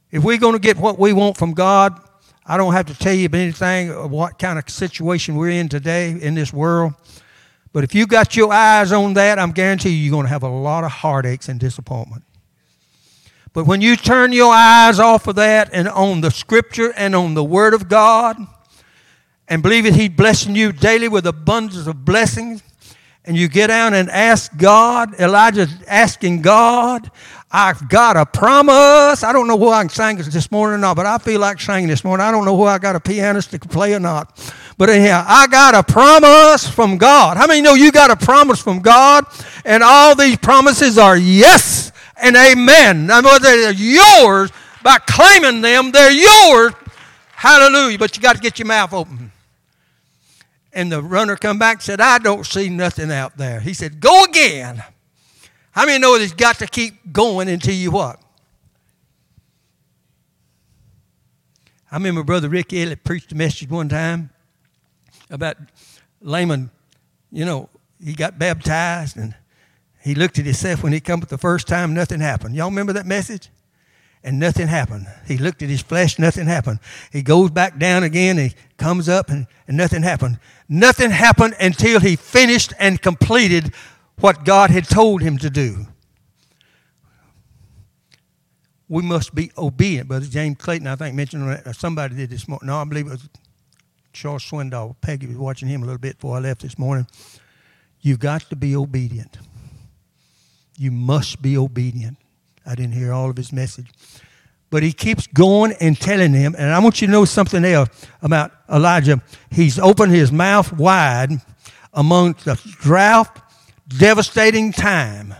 If 0.09 0.23
we're 0.23 0.39
going 0.39 0.53
to 0.53 0.59
get 0.59 0.77
what 0.77 0.97
we 0.97 1.13
want 1.13 1.37
from 1.37 1.53
God, 1.53 2.01
I 2.43 2.57
don't 2.57 2.73
have 2.73 2.87
to 2.87 2.97
tell 2.97 3.13
you 3.13 3.29
anything 3.31 3.91
of 3.91 4.09
what 4.09 4.39
kind 4.39 4.57
of 4.57 4.67
situation 4.67 5.35
we're 5.35 5.51
in 5.51 5.69
today 5.69 6.19
in 6.19 6.33
this 6.33 6.51
world. 6.51 6.95
But 7.71 7.83
if 7.83 7.93
you 7.93 8.07
got 8.07 8.35
your 8.35 8.51
eyes 8.51 8.91
on 8.91 9.13
that, 9.13 9.37
I'm 9.37 9.51
guarantee 9.51 9.89
you 9.89 10.05
you're 10.05 10.11
going 10.11 10.25
to 10.25 10.31
have 10.31 10.41
a 10.41 10.49
lot 10.49 10.83
of 10.83 10.91
heartaches 10.91 11.47
and 11.47 11.59
disappointment. 11.59 12.23
But 13.53 13.67
when 13.67 13.79
you 13.79 13.95
turn 13.95 14.31
your 14.31 14.51
eyes 14.51 14.99
off 14.99 15.27
of 15.27 15.35
that 15.35 15.69
and 15.71 15.87
on 15.87 16.21
the 16.21 16.31
scripture 16.31 16.91
and 16.97 17.15
on 17.15 17.35
the 17.35 17.43
word 17.43 17.75
of 17.75 17.87
God 17.87 18.37
and 19.47 19.61
believe 19.61 19.83
that 19.83 19.93
He's 19.93 20.09
blessing 20.09 20.55
you 20.55 20.71
daily 20.71 21.07
with 21.07 21.27
abundance 21.27 21.85
of 21.85 22.03
blessings, 22.03 22.63
and 23.25 23.37
you 23.37 23.47
get 23.47 23.67
down 23.67 23.93
and 23.93 24.09
ask 24.09 24.55
God, 24.57 25.19
Elijah's 25.19 25.71
asking 25.87 26.41
God, 26.41 27.11
I've 27.51 27.89
got 27.89 28.17
a 28.17 28.25
promise. 28.25 29.23
I 29.23 29.31
don't 29.33 29.47
know 29.47 29.57
who 29.57 29.69
I 29.69 29.81
can 29.81 29.89
sing 29.89 30.17
this 30.17 30.51
morning 30.51 30.75
or 30.75 30.77
not, 30.77 30.95
but 30.95 31.05
I 31.05 31.17
feel 31.17 31.39
like 31.39 31.59
singing 31.59 31.87
this 31.87 32.03
morning. 32.03 32.25
I 32.25 32.31
don't 32.31 32.45
know 32.45 32.55
who 32.55 32.63
I 32.63 32.79
got 32.79 32.95
a 32.95 32.99
pianist 32.99 33.51
to 33.51 33.59
play 33.59 33.93
or 33.93 33.99
not. 33.99 34.53
But 34.77 34.89
anyhow, 34.89 35.25
I 35.27 35.47
got 35.47 35.75
a 35.75 35.83
promise 35.83 36.67
from 36.67 36.97
God. 36.97 37.37
How 37.37 37.47
many 37.47 37.61
know 37.61 37.73
you 37.73 37.91
got 37.91 38.09
a 38.09 38.15
promise 38.15 38.61
from 38.61 38.79
God? 38.79 39.25
And 39.65 39.83
all 39.83 40.15
these 40.15 40.37
promises 40.37 40.97
are 40.97 41.17
yes 41.17 41.91
and 42.15 42.35
amen. 42.35 43.07
They're 43.07 43.71
yours 43.71 44.51
by 44.81 44.97
claiming 45.05 45.61
them. 45.61 45.91
They're 45.91 46.11
yours. 46.11 46.73
Hallelujah. 47.33 47.99
But 47.99 48.15
you 48.15 48.23
got 48.23 48.37
to 48.37 48.41
get 48.41 48.57
your 48.57 48.67
mouth 48.67 48.93
open. 48.93 49.30
And 50.73 50.91
the 50.91 51.01
runner 51.01 51.35
come 51.35 51.59
back 51.59 51.77
and 51.77 51.83
said, 51.83 52.01
I 52.01 52.17
don't 52.17 52.45
see 52.45 52.69
nothing 52.69 53.11
out 53.11 53.37
there. 53.37 53.59
He 53.59 53.73
said, 53.73 53.99
Go 53.99 54.23
again. 54.23 54.83
How 55.71 55.85
many 55.85 55.99
know 55.99 56.17
he's 56.17 56.33
got 56.33 56.59
to 56.59 56.67
keep 56.67 57.13
going 57.13 57.47
until 57.47 57.73
you 57.73 57.91
what? 57.91 58.19
I 61.91 61.95
remember 61.95 62.23
Brother 62.23 62.49
Rick 62.49 62.71
Elliott 62.73 63.03
preached 63.03 63.31
a 63.31 63.35
message 63.35 63.69
one 63.69 63.89
time 63.89 64.29
about 65.29 65.57
layman, 66.21 66.69
you 67.31 67.45
know, 67.45 67.69
he 68.03 68.13
got 68.13 68.39
baptized 68.39 69.17
and 69.17 69.35
he 70.01 70.15
looked 70.15 70.39
at 70.39 70.45
himself 70.45 70.83
when 70.83 70.93
he 70.93 70.99
come 70.99 71.21
up 71.21 71.29
the 71.29 71.37
first 71.37 71.67
time, 71.67 71.93
nothing 71.93 72.19
happened. 72.19 72.55
Y'all 72.55 72.69
remember 72.69 72.93
that 72.93 73.05
message? 73.05 73.49
And 74.23 74.39
nothing 74.39 74.67
happened. 74.67 75.07
He 75.25 75.37
looked 75.37 75.63
at 75.63 75.69
his 75.69 75.81
flesh, 75.81 76.19
nothing 76.19 76.45
happened. 76.45 76.79
He 77.11 77.23
goes 77.23 77.49
back 77.49 77.79
down 77.79 78.03
again, 78.03 78.37
he 78.37 78.53
comes 78.77 79.09
up, 79.09 79.29
and, 79.29 79.47
and 79.67 79.75
nothing 79.75 80.03
happened. 80.03 80.39
Nothing 80.69 81.09
happened 81.09 81.55
until 81.59 81.99
he 81.99 82.15
finished 82.15 82.73
and 82.77 83.01
completed 83.01 83.73
what 84.19 84.45
God 84.45 84.69
had 84.69 84.87
told 84.87 85.21
him 85.21 85.37
to 85.39 85.49
do. 85.49 85.87
We 88.87 89.01
must 89.01 89.33
be 89.33 89.51
obedient. 89.57 90.09
Brother 90.09 90.25
James 90.25 90.57
Clayton, 90.57 90.85
I 90.85 90.95
think, 90.95 91.15
mentioned 91.15 91.49
that. 91.49 91.65
Uh, 91.65 91.73
somebody 91.73 92.13
did 92.13 92.29
this 92.29 92.47
morning. 92.47 92.67
No, 92.67 92.77
I 92.77 92.83
believe 92.83 93.07
it 93.07 93.11
was 93.11 93.29
Charles 94.13 94.43
Swindoll. 94.43 94.95
Peggy 95.01 95.27
was 95.27 95.37
watching 95.37 95.69
him 95.69 95.81
a 95.81 95.85
little 95.85 95.97
bit 95.97 96.17
before 96.17 96.35
I 96.35 96.41
left 96.41 96.61
this 96.61 96.77
morning. 96.77 97.07
You've 98.01 98.19
got 98.19 98.41
to 98.49 98.55
be 98.55 98.75
obedient. 98.75 99.37
You 100.77 100.91
must 100.91 101.41
be 101.41 101.57
obedient. 101.57 102.17
I 102.65 102.75
didn't 102.75 102.93
hear 102.93 103.13
all 103.13 103.29
of 103.29 103.37
his 103.37 103.51
message. 103.51 103.87
But 104.69 104.83
he 104.83 104.93
keeps 104.93 105.27
going 105.27 105.73
and 105.81 105.99
telling 105.99 106.33
him, 106.33 106.55
and 106.57 106.71
I 106.71 106.79
want 106.79 107.01
you 107.01 107.07
to 107.07 107.11
know 107.11 107.25
something 107.25 107.65
else 107.65 107.89
about 108.21 108.51
Elijah. 108.69 109.21
He's 109.49 109.77
opened 109.77 110.13
his 110.13 110.31
mouth 110.31 110.71
wide 110.71 111.31
among 111.93 112.35
the 112.45 112.59
drought, 112.79 113.41
devastating 113.89 114.71
time. 114.71 115.35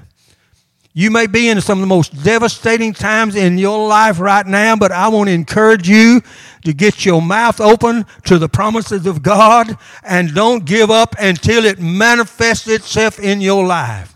You 0.94 1.10
may 1.10 1.28
be 1.28 1.48
in 1.48 1.62
some 1.62 1.78
of 1.78 1.82
the 1.82 1.88
most 1.88 2.22
devastating 2.22 2.92
times 2.92 3.38
in 3.38 3.58
your 3.58 3.88
life 3.88 4.20
right 4.20 4.46
now, 4.46 4.76
but 4.76 4.92
I 4.92 5.08
want 5.08 5.30
to 5.30 5.34
encourage 5.34 5.88
you 5.88 6.22
to 6.66 6.74
get 6.74 7.06
your 7.06 7.22
mouth 7.22 7.62
open 7.62 8.06
to 8.26 8.38
the 8.38 8.50
promises 8.50 9.06
of 9.06 9.24
God 9.24 9.78
and 10.04 10.36
don't 10.36 10.66
give 10.66 10.92
up 10.92 11.16
until 11.18 11.64
it 11.64 11.80
manifests 11.80 12.68
itself 12.68 13.20
in 13.20 13.40
your 13.40 13.66
life. 13.66 14.11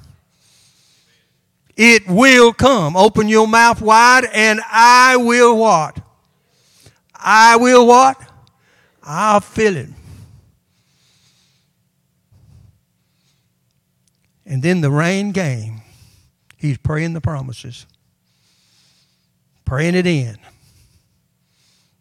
It 1.75 2.07
will 2.07 2.53
come. 2.53 2.95
Open 2.95 3.27
your 3.27 3.47
mouth 3.47 3.81
wide 3.81 4.25
and 4.33 4.61
I 4.71 5.17
will 5.17 5.57
what? 5.57 5.99
I 7.13 7.57
will 7.57 7.85
what? 7.85 8.17
I'll 9.03 9.41
fill 9.41 9.75
it. 9.75 9.89
And 14.45 14.61
then 14.61 14.81
the 14.81 14.91
rain 14.91 15.33
came. 15.33 15.81
He's 16.57 16.77
praying 16.77 17.13
the 17.13 17.21
promises, 17.21 17.85
praying 19.65 19.95
it 19.95 20.07
in, 20.07 20.37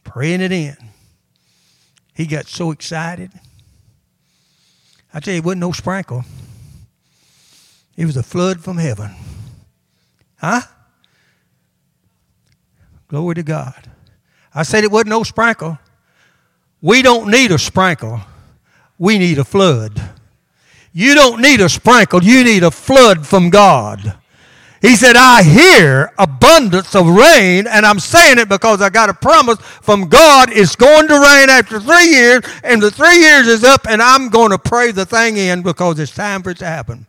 praying 0.04 0.40
it 0.40 0.52
in. 0.52 0.76
He 2.14 2.26
got 2.26 2.47
so 2.47 2.71
excited. 2.71 3.31
I 5.12 5.21
tell 5.21 5.35
you, 5.35 5.38
it 5.38 5.45
wasn't 5.45 5.61
no 5.61 5.73
sprinkle, 5.73 6.25
it 7.97 8.07
was 8.07 8.16
a 8.16 8.23
flood 8.23 8.61
from 8.61 8.78
heaven. 8.78 9.11
Huh? 10.44 10.60
Glory 13.08 13.36
to 13.36 13.42
God. 13.42 13.90
I 14.52 14.62
said 14.62 14.84
it 14.84 14.90
wasn't 14.90 15.08
no 15.08 15.22
sprinkle. 15.22 15.78
We 16.82 17.00
don't 17.00 17.30
need 17.30 17.50
a 17.50 17.58
sprinkle. 17.58 18.20
We 18.98 19.16
need 19.16 19.38
a 19.38 19.44
flood. 19.44 20.02
You 20.92 21.14
don't 21.14 21.40
need 21.40 21.62
a 21.62 21.70
sprinkle. 21.70 22.22
You 22.22 22.44
need 22.44 22.62
a 22.62 22.70
flood 22.70 23.26
from 23.26 23.48
God. 23.48 24.18
He 24.82 24.96
said, 24.96 25.16
I 25.16 25.42
hear 25.42 26.12
abundance 26.18 26.94
of 26.94 27.06
rain, 27.06 27.66
and 27.66 27.86
I'm 27.86 27.98
saying 27.98 28.38
it 28.38 28.50
because 28.50 28.82
I 28.82 28.90
got 28.90 29.08
a 29.08 29.14
promise 29.14 29.58
from 29.80 30.10
God. 30.10 30.50
It's 30.52 30.76
going 30.76 31.08
to 31.08 31.14
rain 31.14 31.48
after 31.48 31.80
three 31.80 32.10
years, 32.10 32.42
and 32.62 32.82
the 32.82 32.90
three 32.90 33.18
years 33.18 33.46
is 33.46 33.64
up, 33.64 33.86
and 33.88 34.02
I'm 34.02 34.28
going 34.28 34.50
to 34.50 34.58
pray 34.58 34.90
the 34.90 35.06
thing 35.06 35.38
in 35.38 35.62
because 35.62 35.98
it's 35.98 36.14
time 36.14 36.42
for 36.42 36.50
it 36.50 36.58
to 36.58 36.66
happen. 36.66 37.06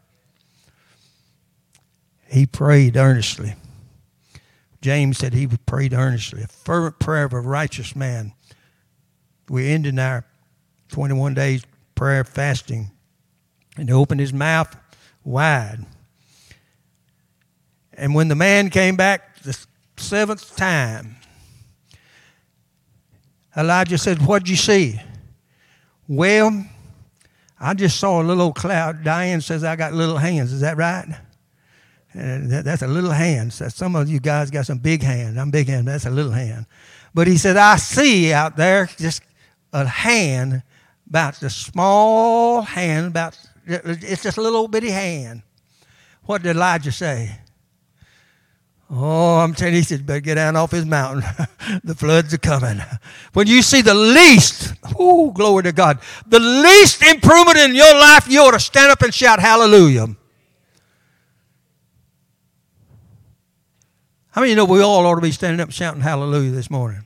He 2.35 2.45
prayed 2.45 2.97
earnestly. 2.97 3.55
James 4.81 5.19
said 5.19 5.33
he 5.33 5.47
prayed 5.47 5.93
earnestly, 5.93 6.43
a 6.43 6.47
fervent 6.47 6.99
prayer 6.99 7.23
of 7.23 7.31
a 7.31 7.39
righteous 7.39 7.95
man. 7.95 8.33
We're 9.47 9.73
ending 9.73 9.97
our 9.97 10.25
21 10.89 11.33
days 11.33 11.65
prayer 11.95 12.25
fasting, 12.25 12.91
and 13.77 13.87
he 13.87 13.95
opened 13.95 14.19
his 14.19 14.33
mouth 14.33 14.75
wide. 15.23 15.85
And 17.93 18.13
when 18.13 18.27
the 18.27 18.35
man 18.35 18.69
came 18.69 18.97
back 18.97 19.41
the 19.43 19.57
seventh 19.95 20.57
time, 20.57 21.15
Elijah 23.55 23.97
said, 23.97 24.21
What'd 24.21 24.49
you 24.49 24.57
see? 24.57 24.99
Well, 26.05 26.65
I 27.57 27.75
just 27.75 27.97
saw 27.97 28.21
a 28.21 28.23
little 28.23 28.43
old 28.43 28.55
cloud. 28.55 29.05
Diane 29.05 29.39
says, 29.39 29.63
I 29.63 29.77
got 29.77 29.93
little 29.93 30.17
hands. 30.17 30.51
Is 30.51 30.59
that 30.59 30.75
right? 30.75 31.15
And 32.15 32.49
that's 32.49 32.81
a 32.81 32.87
little 32.87 33.11
hand. 33.11 33.51
So 33.51 33.67
some 33.67 33.95
of 33.95 34.07
you 34.07 34.21
guys 34.21 34.49
got 34.49 34.65
some 34.65 34.77
big 34.77 35.03
hands. 35.03 35.37
I'm 35.37 35.51
big 35.51 35.67
hand. 35.67 35.87
That's 35.87 36.05
a 36.05 36.09
little 36.09 36.31
hand. 36.31 36.65
But 37.13 37.27
he 37.27 37.37
said, 37.37 37.57
I 37.57 37.75
see 37.75 38.31
out 38.31 38.55
there 38.55 38.89
just 38.97 39.21
a 39.73 39.85
hand, 39.85 40.63
about 41.09 41.35
the 41.35 41.49
small 41.49 42.61
hand, 42.61 43.07
about 43.07 43.37
it's 43.65 44.23
just 44.23 44.37
a 44.37 44.41
little 44.41 44.67
bitty 44.69 44.91
hand. 44.91 45.41
What 46.23 46.41
did 46.41 46.55
Elijah 46.55 46.91
say? 46.91 47.39
Oh, 48.89 49.39
I'm 49.39 49.53
telling 49.53 49.73
you, 49.73 49.79
he 49.79 49.83
said, 49.83 50.05
better 50.05 50.19
get 50.21 50.35
down 50.35 50.55
off 50.55 50.71
his 50.71 50.85
mountain. 50.85 51.23
the 51.83 51.95
floods 51.95 52.33
are 52.33 52.37
coming. 52.37 52.79
When 53.33 53.47
you 53.47 53.61
see 53.61 53.81
the 53.81 53.95
least, 53.95 54.73
oh, 54.97 55.31
glory 55.31 55.63
to 55.63 55.71
God, 55.71 55.99
the 56.27 56.39
least 56.39 57.03
improvement 57.03 57.57
in 57.57 57.75
your 57.75 57.93
life, 57.95 58.27
you 58.29 58.39
ought 58.41 58.51
to 58.51 58.59
stand 58.59 58.91
up 58.91 59.01
and 59.01 59.13
shout 59.13 59.39
hallelujah. 59.39 60.15
How 64.35 64.41
many 64.41 64.49
you 64.49 64.57
know 64.57 64.65
we 64.65 64.81
all 64.81 65.05
ought 65.05 65.15
to 65.15 65.21
be 65.21 65.31
standing 65.31 65.61
up 65.61 65.71
shouting 65.71 66.01
hallelujah 66.01 66.51
this 66.51 66.69
morning? 66.69 67.05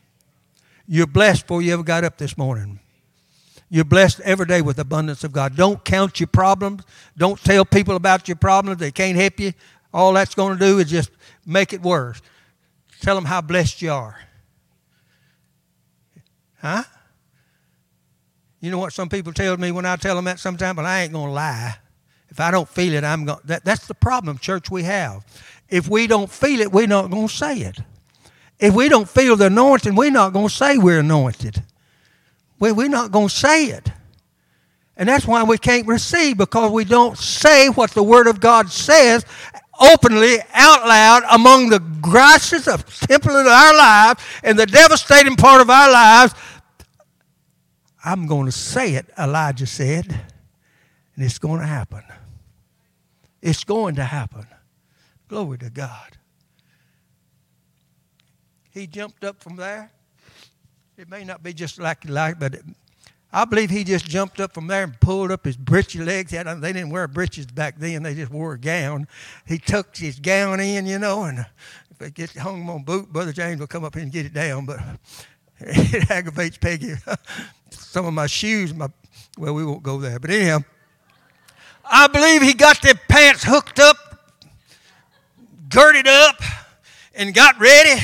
You're 0.87 1.05
blessed 1.05 1.43
before 1.43 1.61
you 1.61 1.71
ever 1.73 1.83
got 1.83 2.03
up 2.03 2.17
this 2.17 2.35
morning. 2.35 2.79
You're 3.69 3.85
blessed 3.85 4.21
every 4.21 4.47
day 4.47 4.63
with 4.63 4.79
abundance 4.79 5.23
of 5.23 5.31
God. 5.31 5.55
Don't 5.55 5.85
count 5.85 6.19
your 6.19 6.25
problems. 6.25 6.81
Don't 7.15 7.39
tell 7.39 7.65
people 7.65 7.95
about 7.95 8.27
your 8.27 8.35
problems. 8.35 8.79
They 8.79 8.89
can't 8.89 9.15
help 9.15 9.39
you. 9.39 9.53
All 9.93 10.11
that's 10.13 10.33
going 10.33 10.57
to 10.57 10.59
do 10.59 10.79
is 10.79 10.89
just 10.89 11.11
make 11.45 11.71
it 11.71 11.83
worse. 11.83 12.19
Tell 12.99 13.13
them 13.13 13.25
how 13.25 13.41
blessed 13.41 13.83
you 13.83 13.91
are. 13.91 14.19
Huh? 16.59 16.81
You 18.59 18.71
know 18.71 18.79
what 18.79 18.91
some 18.91 19.07
people 19.07 19.33
tell 19.33 19.55
me 19.55 19.71
when 19.71 19.85
I 19.85 19.97
tell 19.97 20.15
them 20.15 20.25
that 20.25 20.39
sometimes? 20.39 20.77
But 20.77 20.85
I 20.85 21.03
ain't 21.03 21.13
going 21.13 21.27
to 21.27 21.33
lie. 21.33 21.75
If 22.29 22.39
I 22.39 22.49
don't 22.49 22.67
feel 22.67 22.93
it, 22.93 23.03
I'm 23.03 23.25
going. 23.25 23.39
That, 23.45 23.63
that's 23.63 23.85
the 23.85 23.93
problem, 23.93 24.39
church. 24.39 24.71
We 24.71 24.81
have. 24.83 25.23
If 25.69 25.87
we 25.87 26.07
don't 26.07 26.29
feel 26.29 26.61
it, 26.61 26.71
we're 26.71 26.87
not 26.87 27.11
going 27.11 27.27
to 27.27 27.33
say 27.33 27.59
it. 27.59 27.79
If 28.59 28.73
we 28.73 28.89
don't 28.89 29.07
feel 29.07 29.35
the 29.35 29.45
anointing, 29.45 29.95
we're 29.95 30.11
not 30.11 30.33
going 30.33 30.47
to 30.47 30.53
say 30.53 30.77
we're 30.77 30.99
anointed. 30.99 31.63
We, 32.59 32.71
we're 32.71 32.89
not 32.89 33.11
going 33.11 33.29
to 33.29 33.35
say 33.35 33.67
it. 33.67 33.91
And 34.97 35.07
that's 35.07 35.25
why 35.25 35.43
we 35.43 35.57
can't 35.57 35.87
receive 35.87 36.37
because 36.37 36.71
we 36.71 36.83
don't 36.83 37.17
say 37.17 37.69
what 37.69 37.91
the 37.91 38.03
Word 38.03 38.27
of 38.27 38.41
God 38.41 38.69
says 38.69 39.25
openly, 39.79 40.39
out 40.53 40.85
loud, 40.85 41.23
among 41.31 41.69
the 41.69 41.79
grasses 41.79 42.67
of 42.67 42.85
temple 42.99 43.35
of 43.35 43.47
our 43.47 43.75
lives 43.75 44.21
and 44.43 44.59
the 44.59 44.65
devastating 44.65 45.37
part 45.37 45.61
of 45.61 45.69
our 45.69 45.91
lives. 45.91 46.33
I'm 48.03 48.27
going 48.27 48.45
to 48.45 48.51
say 48.51 48.95
it, 48.95 49.05
Elijah 49.17 49.65
said, 49.65 50.07
and 51.15 51.25
it's 51.25 51.39
going 51.39 51.61
to 51.61 51.65
happen. 51.65 52.03
It's 53.41 53.63
going 53.63 53.95
to 53.95 54.03
happen. 54.03 54.47
Glory 55.29 55.59
to 55.59 55.69
God. 55.69 56.17
He 58.71 58.87
jumped 58.87 59.23
up 59.23 59.41
from 59.41 59.55
there. 59.55 59.91
It 60.97 61.09
may 61.09 61.23
not 61.23 61.41
be 61.41 61.53
just 61.53 61.79
like 61.79 62.03
you 62.03 62.11
like, 62.11 62.39
but 62.39 62.55
I 63.31 63.45
believe 63.45 63.69
he 63.69 63.83
just 63.83 64.05
jumped 64.05 64.39
up 64.39 64.53
from 64.53 64.67
there 64.67 64.83
and 64.83 64.99
pulled 64.99 65.31
up 65.31 65.45
his 65.45 65.55
breechy 65.55 66.03
legs. 66.03 66.31
They 66.31 66.73
didn't 66.73 66.89
wear 66.89 67.07
breeches 67.07 67.45
back 67.45 67.77
then; 67.77 68.03
they 68.03 68.15
just 68.15 68.31
wore 68.31 68.53
a 68.53 68.59
gown. 68.59 69.07
He 69.45 69.59
tucked 69.59 69.99
his 69.99 70.19
gown 70.19 70.59
in, 70.59 70.87
you 70.87 70.97
know, 70.97 71.23
and 71.23 71.45
if 71.91 72.01
it 72.01 72.15
gets 72.15 72.35
hung 72.35 72.67
on 72.67 72.83
boot, 72.83 73.13
Brother 73.13 73.31
James 73.31 73.59
will 73.59 73.67
come 73.67 73.83
up 73.83 73.93
here 73.93 74.03
and 74.03 74.11
get 74.11 74.25
it 74.25 74.33
down. 74.33 74.65
But 74.65 74.79
it 75.59 76.09
aggravates 76.09 76.57
Peggy. 76.57 76.93
Some 77.69 78.07
of 78.07 78.13
my 78.13 78.27
shoes, 78.27 78.73
my 78.73 78.87
well, 79.37 79.53
we 79.53 79.63
won't 79.63 79.83
go 79.83 79.99
there. 79.99 80.19
But 80.19 80.31
anyhow, 80.31 80.59
I 81.85 82.07
believe 82.07 82.41
he 82.41 82.53
got 82.53 82.81
the 82.81 82.97
pants 83.07 83.43
hooked 83.43 83.79
up, 83.79 84.08
girded 85.69 86.07
up, 86.07 86.41
and 87.13 87.33
got 87.33 87.59
ready. 87.59 88.01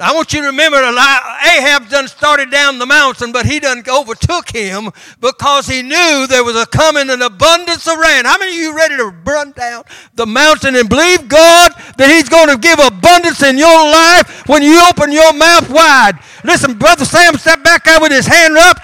I 0.00 0.14
want 0.14 0.32
you 0.32 0.40
to 0.40 0.46
remember 0.46 0.78
Ahab 0.78 1.88
done 1.88 2.08
started 2.08 2.50
down 2.50 2.78
the 2.78 2.86
mountain, 2.86 3.30
but 3.30 3.44
he 3.44 3.60
done 3.60 3.84
overtook 3.88 4.50
him 4.50 4.90
because 5.20 5.66
he 5.68 5.82
knew 5.82 6.26
there 6.26 6.42
was 6.42 6.56
a 6.56 6.66
coming 6.66 7.10
an 7.10 7.20
abundance 7.20 7.86
of 7.86 7.98
rain. 7.98 8.24
How 8.24 8.38
many 8.38 8.52
of 8.52 8.58
you 8.58 8.76
ready 8.76 8.96
to 8.96 9.14
run 9.24 9.52
down 9.52 9.84
the 10.14 10.26
mountain 10.26 10.74
and 10.76 10.88
believe 10.88 11.28
God 11.28 11.72
that 11.98 12.10
He's 12.10 12.28
going 12.28 12.48
to 12.48 12.56
give 12.56 12.78
abundance 12.78 13.42
in 13.42 13.58
your 13.58 13.68
life 13.68 14.48
when 14.48 14.62
you 14.62 14.82
open 14.88 15.12
your 15.12 15.32
mouth 15.34 15.68
wide? 15.70 16.18
Listen, 16.42 16.78
Brother 16.78 17.04
Sam 17.04 17.36
stepped 17.36 17.62
back 17.62 17.84
there 17.84 18.00
with 18.00 18.12
his 18.12 18.26
hand 18.26 18.56
up. 18.56 18.78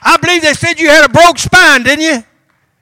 I 0.00 0.16
believe 0.18 0.42
they 0.42 0.54
said 0.54 0.78
you 0.78 0.88
had 0.88 1.04
a 1.04 1.12
broke 1.12 1.38
spine, 1.38 1.82
didn't 1.82 2.04
you? 2.04 2.24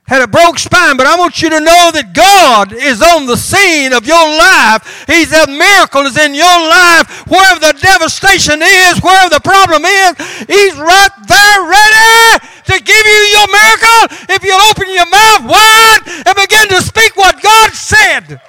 Had 0.05 0.21
a 0.21 0.29
broke 0.29 0.59
spine, 0.59 0.97
but 0.97 1.07
I 1.07 1.17
want 1.17 1.40
you 1.40 1.49
to 1.49 1.61
know 1.61 1.88
that 1.97 2.12
God 2.12 2.77
is 2.77 3.01
on 3.01 3.25
the 3.25 3.40
scene 3.40 3.97
of 3.97 4.05
your 4.05 4.21
life. 4.21 4.85
He's 5.09 5.33
a 5.33 5.49
miracle 5.49 6.05
is 6.05 6.21
in 6.21 6.37
your 6.37 6.59
life. 6.69 7.09
Wherever 7.25 7.57
the 7.57 7.73
devastation 7.81 8.61
is, 8.61 9.01
wherever 9.01 9.33
the 9.33 9.40
problem 9.40 9.88
is, 9.88 10.12
He's 10.45 10.77
right 10.77 11.14
there 11.25 11.61
ready 11.64 12.45
to 12.69 12.77
give 12.85 13.05
you 13.09 13.23
your 13.33 13.49
miracle 13.49 14.01
if 14.29 14.45
you'll 14.45 14.69
open 14.69 14.93
your 14.93 15.09
mouth 15.09 15.49
wide 15.49 16.05
and 16.29 16.35
begin 16.37 16.69
to 16.69 16.85
speak 16.85 17.17
what 17.17 17.40
God 17.40 17.73
said. 17.73 18.43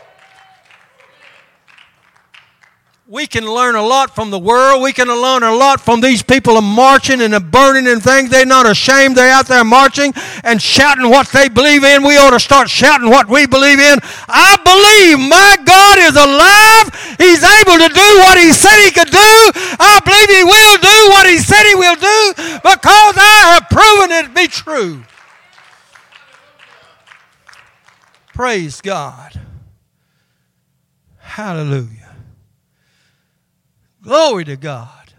We 3.15 3.25
can 3.25 3.45
learn 3.45 3.75
a 3.75 3.81
lot 3.81 4.13
from 4.13 4.29
the 4.29 4.37
world. 4.37 4.83
We 4.83 4.91
can 4.91 5.07
learn 5.07 5.41
a 5.41 5.55
lot 5.55 5.79
from 5.79 6.01
these 6.01 6.21
people 6.21 6.57
of 6.57 6.65
marching 6.65 7.21
and 7.21 7.31
burning 7.49 7.87
and 7.87 8.03
things. 8.03 8.29
They're 8.29 8.45
not 8.45 8.69
ashamed. 8.69 9.15
They're 9.15 9.31
out 9.31 9.47
there 9.47 9.63
marching 9.63 10.13
and 10.43 10.61
shouting 10.61 11.09
what 11.09 11.29
they 11.29 11.47
believe 11.47 11.85
in. 11.85 12.03
We 12.03 12.17
ought 12.17 12.31
to 12.31 12.41
start 12.41 12.69
shouting 12.69 13.09
what 13.09 13.29
we 13.29 13.47
believe 13.47 13.79
in. 13.79 13.99
I 14.27 14.59
believe 14.67 15.29
my 15.29 15.55
God 15.63 15.97
is 15.99 16.15
alive. 16.17 16.91
He's 17.15 17.39
able 17.39 17.79
to 17.79 17.87
do 17.87 18.09
what 18.19 18.37
He 18.37 18.51
said 18.51 18.83
He 18.83 18.91
could 18.91 19.09
do. 19.09 19.31
I 19.79 20.01
believe 20.03 20.29
He 20.35 20.43
will 20.43 20.77
do 20.83 20.97
what 21.15 21.25
He 21.25 21.37
said 21.37 21.63
He 21.71 21.75
will 21.75 21.95
do 21.95 22.33
because 22.67 23.15
I 23.15 23.55
have 23.55 23.69
proven 23.69 24.11
it 24.11 24.23
to 24.23 24.33
be 24.35 24.47
true. 24.49 25.03
Praise 28.33 28.81
God. 28.81 29.39
Hallelujah. 31.19 32.04
Glory 34.05 34.45
to 34.45 34.55
God. 34.55 35.13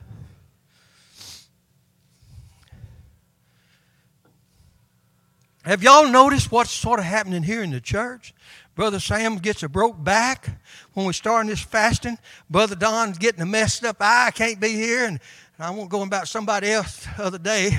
Have 5.65 5.83
y'all 5.83 6.09
noticed 6.09 6.53
what's 6.53 6.71
sort 6.71 7.01
of 7.01 7.05
happening 7.05 7.43
here 7.43 7.65
in 7.65 7.73
the 7.73 7.81
church? 7.81 8.33
Brother 8.77 9.01
Sam 9.01 9.39
gets 9.39 9.65
a 9.65 9.69
broke 9.69 10.03
back 10.03 10.49
when 10.95 11.05
we're 11.05 11.13
starting 11.13 11.51
this 11.51 11.61
fasting. 11.61 12.17
Brother 12.49 12.77
Don's 12.77 13.19
getting 13.19 13.41
a 13.41 13.47
messed 13.47 13.85
up 13.85 13.97
eye. 13.99 14.27
I 14.29 14.31
can't 14.31 14.61
be 14.61 14.69
here. 14.69 15.07
And, 15.07 15.19
I 15.59 15.71
won't 15.71 15.91
go 15.91 16.03
about 16.03 16.29
somebody 16.29 16.71
else 16.71 17.07
the 17.17 17.25
other 17.25 17.39
day 17.39 17.77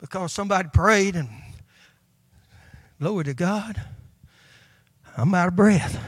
because 0.00 0.32
somebody 0.32 0.70
prayed 0.72 1.14
and 1.14 1.28
glory 2.98 3.24
to 3.24 3.34
God. 3.34 3.80
I'm 5.16 5.32
out 5.34 5.48
of 5.48 5.56
breath. 5.56 6.02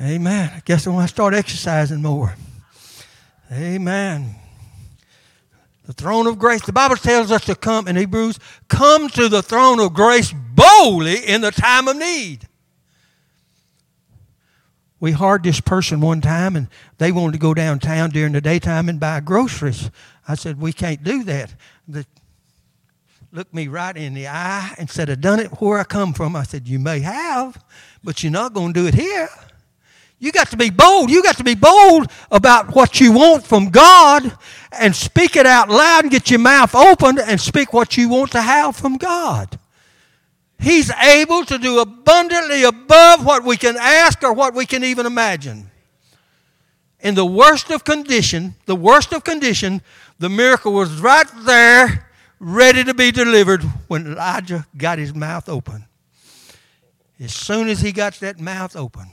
Amen. 0.00 0.50
I 0.54 0.60
guess 0.64 0.86
when 0.86 0.96
I 0.96 1.06
start 1.06 1.34
exercising 1.34 2.02
more. 2.02 2.34
Amen. 3.52 4.34
The 5.86 5.92
throne 5.92 6.26
of 6.26 6.38
grace. 6.38 6.64
The 6.64 6.72
Bible 6.72 6.96
tells 6.96 7.30
us 7.30 7.44
to 7.44 7.54
come 7.54 7.86
in 7.86 7.96
Hebrews, 7.96 8.38
come 8.68 9.08
to 9.10 9.28
the 9.28 9.42
throne 9.42 9.78
of 9.80 9.94
grace 9.94 10.32
boldly 10.32 11.16
in 11.26 11.42
the 11.42 11.50
time 11.50 11.88
of 11.88 11.96
need. 11.96 12.48
We 14.98 15.12
hired 15.12 15.42
this 15.42 15.60
person 15.60 16.00
one 16.00 16.22
time 16.22 16.56
and 16.56 16.68
they 16.96 17.12
wanted 17.12 17.32
to 17.32 17.38
go 17.38 17.52
downtown 17.52 18.10
during 18.10 18.32
the 18.32 18.40
daytime 18.40 18.88
and 18.88 18.98
buy 18.98 19.20
groceries. 19.20 19.90
I 20.26 20.34
said, 20.34 20.58
We 20.58 20.72
can't 20.72 21.04
do 21.04 21.22
that. 21.24 21.54
The, 21.86 22.06
looked 23.30 23.52
me 23.52 23.68
right 23.68 23.96
in 23.96 24.14
the 24.14 24.28
eye 24.28 24.74
and 24.78 24.88
said, 24.88 25.10
I 25.10 25.16
done 25.16 25.40
it 25.40 25.60
where 25.60 25.78
I 25.78 25.84
come 25.84 26.14
from. 26.14 26.34
I 26.34 26.44
said, 26.44 26.66
You 26.66 26.78
may 26.78 27.00
have, 27.00 27.62
but 28.02 28.22
you're 28.22 28.32
not 28.32 28.54
going 28.54 28.72
to 28.72 28.80
do 28.80 28.86
it 28.86 28.94
here. 28.94 29.28
You 30.18 30.32
got 30.32 30.48
to 30.50 30.56
be 30.56 30.70
bold. 30.70 31.10
You 31.10 31.22
got 31.22 31.36
to 31.36 31.44
be 31.44 31.54
bold 31.54 32.10
about 32.30 32.74
what 32.74 33.00
you 33.00 33.12
want 33.12 33.46
from 33.46 33.70
God 33.70 34.36
and 34.72 34.94
speak 34.94 35.36
it 35.36 35.46
out 35.46 35.68
loud 35.68 36.04
and 36.04 36.10
get 36.10 36.30
your 36.30 36.40
mouth 36.40 36.74
open 36.74 37.18
and 37.18 37.40
speak 37.40 37.72
what 37.72 37.96
you 37.96 38.08
want 38.08 38.32
to 38.32 38.40
have 38.40 38.76
from 38.76 38.96
God. 38.96 39.58
He's 40.58 40.90
able 40.90 41.44
to 41.44 41.58
do 41.58 41.80
abundantly 41.80 42.62
above 42.62 43.24
what 43.24 43.44
we 43.44 43.56
can 43.56 43.76
ask 43.76 44.22
or 44.22 44.32
what 44.32 44.54
we 44.54 44.66
can 44.66 44.82
even 44.84 45.04
imagine. 45.04 45.70
In 47.00 47.14
the 47.14 47.26
worst 47.26 47.70
of 47.70 47.84
condition, 47.84 48.54
the 48.64 48.76
worst 48.76 49.12
of 49.12 49.24
condition, 49.24 49.82
the 50.18 50.30
miracle 50.30 50.72
was 50.72 51.00
right 51.00 51.26
there, 51.44 52.08
ready 52.40 52.82
to 52.82 52.94
be 52.94 53.10
delivered 53.10 53.62
when 53.88 54.06
Elijah 54.06 54.66
got 54.76 54.98
his 54.98 55.14
mouth 55.14 55.48
open. 55.48 55.84
As 57.20 57.34
soon 57.34 57.68
as 57.68 57.80
he 57.80 57.92
got 57.92 58.14
that 58.20 58.40
mouth 58.40 58.74
open, 58.74 59.08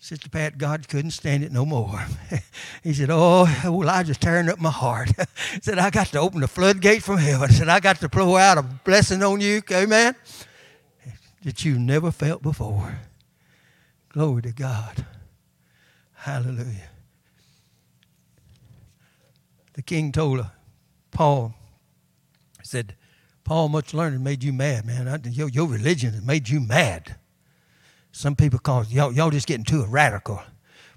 Sister 0.00 0.28
Pat, 0.28 0.58
God 0.58 0.88
couldn't 0.88 1.10
stand 1.10 1.42
it 1.42 1.50
no 1.50 1.66
more. 1.66 2.06
he 2.84 2.94
said, 2.94 3.08
Oh, 3.10 3.46
Elijah's 3.64 4.16
tearing 4.16 4.48
up 4.48 4.60
my 4.60 4.70
heart. 4.70 5.10
he 5.52 5.60
said, 5.62 5.78
I 5.78 5.90
got 5.90 6.06
to 6.08 6.20
open 6.20 6.40
the 6.40 6.48
floodgates 6.48 7.04
from 7.04 7.18
heaven. 7.18 7.48
He 7.48 7.56
said, 7.56 7.68
I 7.68 7.80
got 7.80 7.98
to 8.00 8.08
pour 8.08 8.38
out 8.38 8.58
a 8.58 8.62
blessing 8.62 9.22
on 9.22 9.40
you, 9.40 9.60
amen, 9.72 10.14
that 11.42 11.64
you 11.64 11.78
never 11.78 12.12
felt 12.12 12.42
before. 12.42 13.00
Glory 14.10 14.42
to 14.42 14.52
God. 14.52 15.04
Hallelujah. 16.14 16.90
The 19.74 19.82
king 19.82 20.12
told 20.12 20.44
Paul, 21.10 21.54
he 22.60 22.66
said, 22.66 22.94
Paul, 23.44 23.68
much 23.68 23.94
learning 23.94 24.22
made 24.22 24.44
you 24.44 24.52
mad, 24.52 24.84
man. 24.84 25.22
Your, 25.24 25.48
your 25.48 25.66
religion 25.66 26.12
has 26.12 26.22
made 26.22 26.48
you 26.48 26.60
mad. 26.60 27.16
Some 28.18 28.34
people 28.34 28.58
call 28.58 28.84
y'all, 28.86 29.12
y'all 29.12 29.30
just 29.30 29.46
getting 29.46 29.64
too 29.64 29.84
radical. 29.84 30.42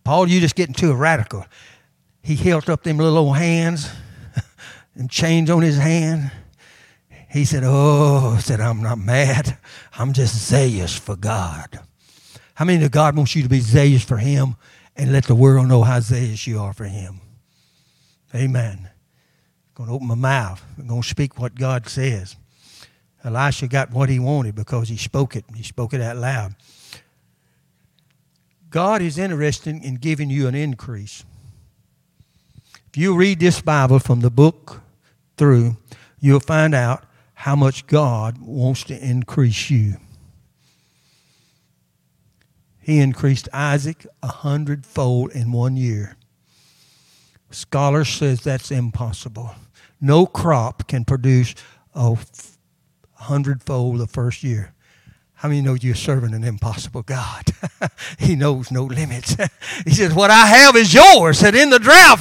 Paul, 0.04 0.28
you 0.28 0.40
just 0.40 0.56
getting 0.56 0.74
too 0.74 0.96
radical. 0.96 1.46
He 2.24 2.36
held 2.36 2.68
up 2.68 2.82
them 2.82 2.98
little 2.98 3.20
old 3.20 3.38
hands 3.38 3.92
and 4.96 5.08
chains 5.08 5.52
on 5.52 5.62
his 5.62 5.78
hand. 5.78 6.32
He 7.30 7.46
said, 7.46 7.62
Oh, 7.64 8.40
said, 8.40 8.60
I'm 8.60 8.82
not 8.82 8.98
mad. 8.98 9.56
I'm 10.00 10.14
just 10.14 10.34
zealous 10.48 10.98
for 10.98 11.16
God. 11.16 11.82
How 12.56 12.66
many 12.66 12.84
of 12.84 12.90
God 12.90 13.16
wants 13.16 13.36
you 13.36 13.44
to 13.44 13.50
be 13.50 13.60
zealous 13.60 14.04
for 14.04 14.18
Him 14.18 14.56
and 14.96 15.12
let 15.12 15.26
the 15.26 15.36
world 15.36 15.68
know 15.68 15.84
how 15.84 16.00
zealous 16.00 16.48
you 16.48 16.60
are 16.60 16.74
for 16.74 16.86
Him? 16.86 17.22
Amen. 18.34 18.90
I'm 18.90 19.76
going 19.76 19.90
to 19.90 19.94
open 19.94 20.08
my 20.08 20.16
mouth. 20.16 20.64
I'm 20.76 20.88
going 20.88 21.04
to 21.04 21.08
speak 21.08 21.40
what 21.40 21.54
God 21.54 21.88
says. 21.88 22.36
Elisha 23.24 23.68
got 23.68 23.92
what 23.92 24.10
he 24.10 24.18
wanted 24.18 24.56
because 24.56 24.90
he 24.90 24.98
spoke 24.98 25.36
it. 25.36 25.46
He 25.56 25.62
spoke 25.62 25.94
it 25.94 26.02
out 26.02 26.18
loud. 26.18 26.56
God 28.72 29.02
is 29.02 29.18
interested 29.18 29.84
in 29.84 29.96
giving 29.96 30.30
you 30.30 30.48
an 30.48 30.56
increase. 30.56 31.26
If 32.88 32.98
you 32.98 33.16
read 33.16 33.40
this 33.40 33.62
Bible 33.62 34.00
from 34.00 34.22
the 34.22 34.30
book 34.30 34.82
through, 35.38 35.76
you'll 36.20 36.40
find 36.40 36.74
out 36.74 37.06
how 37.34 37.56
much 37.56 37.86
God 37.86 38.38
wants 38.40 38.86
to 38.86 38.98
increase 38.98 39.70
you. 39.70 39.98
He 42.80 43.00
increased 43.00 43.50
Isaac 43.54 44.08
a 44.24 44.28
hundredfold 44.28 45.32
in 45.32 45.52
one 45.52 45.76
year. 45.76 46.16
Scholars 47.50 48.10
says 48.10 48.42
that's 48.42 48.72
impossible. 48.72 49.54
No 50.00 50.26
crop 50.26 50.88
can 50.88 51.04
produce 51.04 51.56
a 51.94 52.18
hundredfold 53.16 54.00
the 54.00 54.08
first 54.08 54.44
year. 54.44 54.74
How 55.42 55.50
many 55.50 55.62
know 55.62 55.74
you're 55.74 55.96
serving 55.96 56.36
an 56.36 56.44
impossible 56.44 57.02
God? 57.02 57.46
he 58.20 58.36
knows 58.36 58.70
no 58.70 58.84
limits. 58.84 59.36
he 59.86 59.90
says, 59.90 60.14
What 60.14 60.30
I 60.30 60.46
have 60.46 60.76
is 60.76 60.94
yours. 60.94 61.42
And 61.42 61.56
in 61.56 61.72
the 61.72 61.80
drought, 61.80 62.20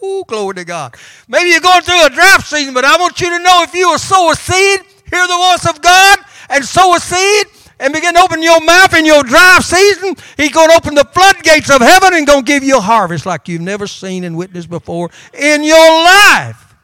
oh, 0.00 0.24
glory 0.24 0.54
to 0.54 0.64
God. 0.64 0.96
Maybe 1.28 1.50
you're 1.50 1.60
going 1.60 1.82
through 1.82 2.06
a 2.06 2.08
drought 2.08 2.40
season, 2.44 2.72
but 2.72 2.86
I 2.86 2.96
want 2.96 3.20
you 3.20 3.28
to 3.28 3.38
know 3.40 3.62
if 3.62 3.74
you 3.74 3.90
will 3.90 3.98
sow 3.98 4.30
a 4.30 4.34
seed, 4.34 4.80
hear 5.10 5.26
the 5.26 5.36
voice 5.36 5.66
of 5.68 5.82
God, 5.82 6.18
and 6.48 6.64
sow 6.64 6.94
a 6.94 6.98
seed, 6.98 7.46
and 7.78 7.92
begin 7.92 8.14
to 8.14 8.20
open 8.20 8.42
your 8.42 8.62
mouth 8.62 8.94
in 8.94 9.04
your 9.04 9.22
dry 9.22 9.58
season, 9.60 10.14
He's 10.38 10.52
going 10.52 10.70
to 10.70 10.74
open 10.74 10.94
the 10.94 11.04
floodgates 11.04 11.68
of 11.68 11.82
heaven 11.82 12.14
and 12.14 12.26
going 12.26 12.42
to 12.42 12.50
give 12.50 12.64
you 12.64 12.78
a 12.78 12.80
harvest 12.80 13.26
like 13.26 13.48
you've 13.48 13.60
never 13.60 13.86
seen 13.86 14.24
and 14.24 14.34
witnessed 14.34 14.70
before 14.70 15.10
in 15.34 15.62
your 15.62 15.76
life. 16.04 16.74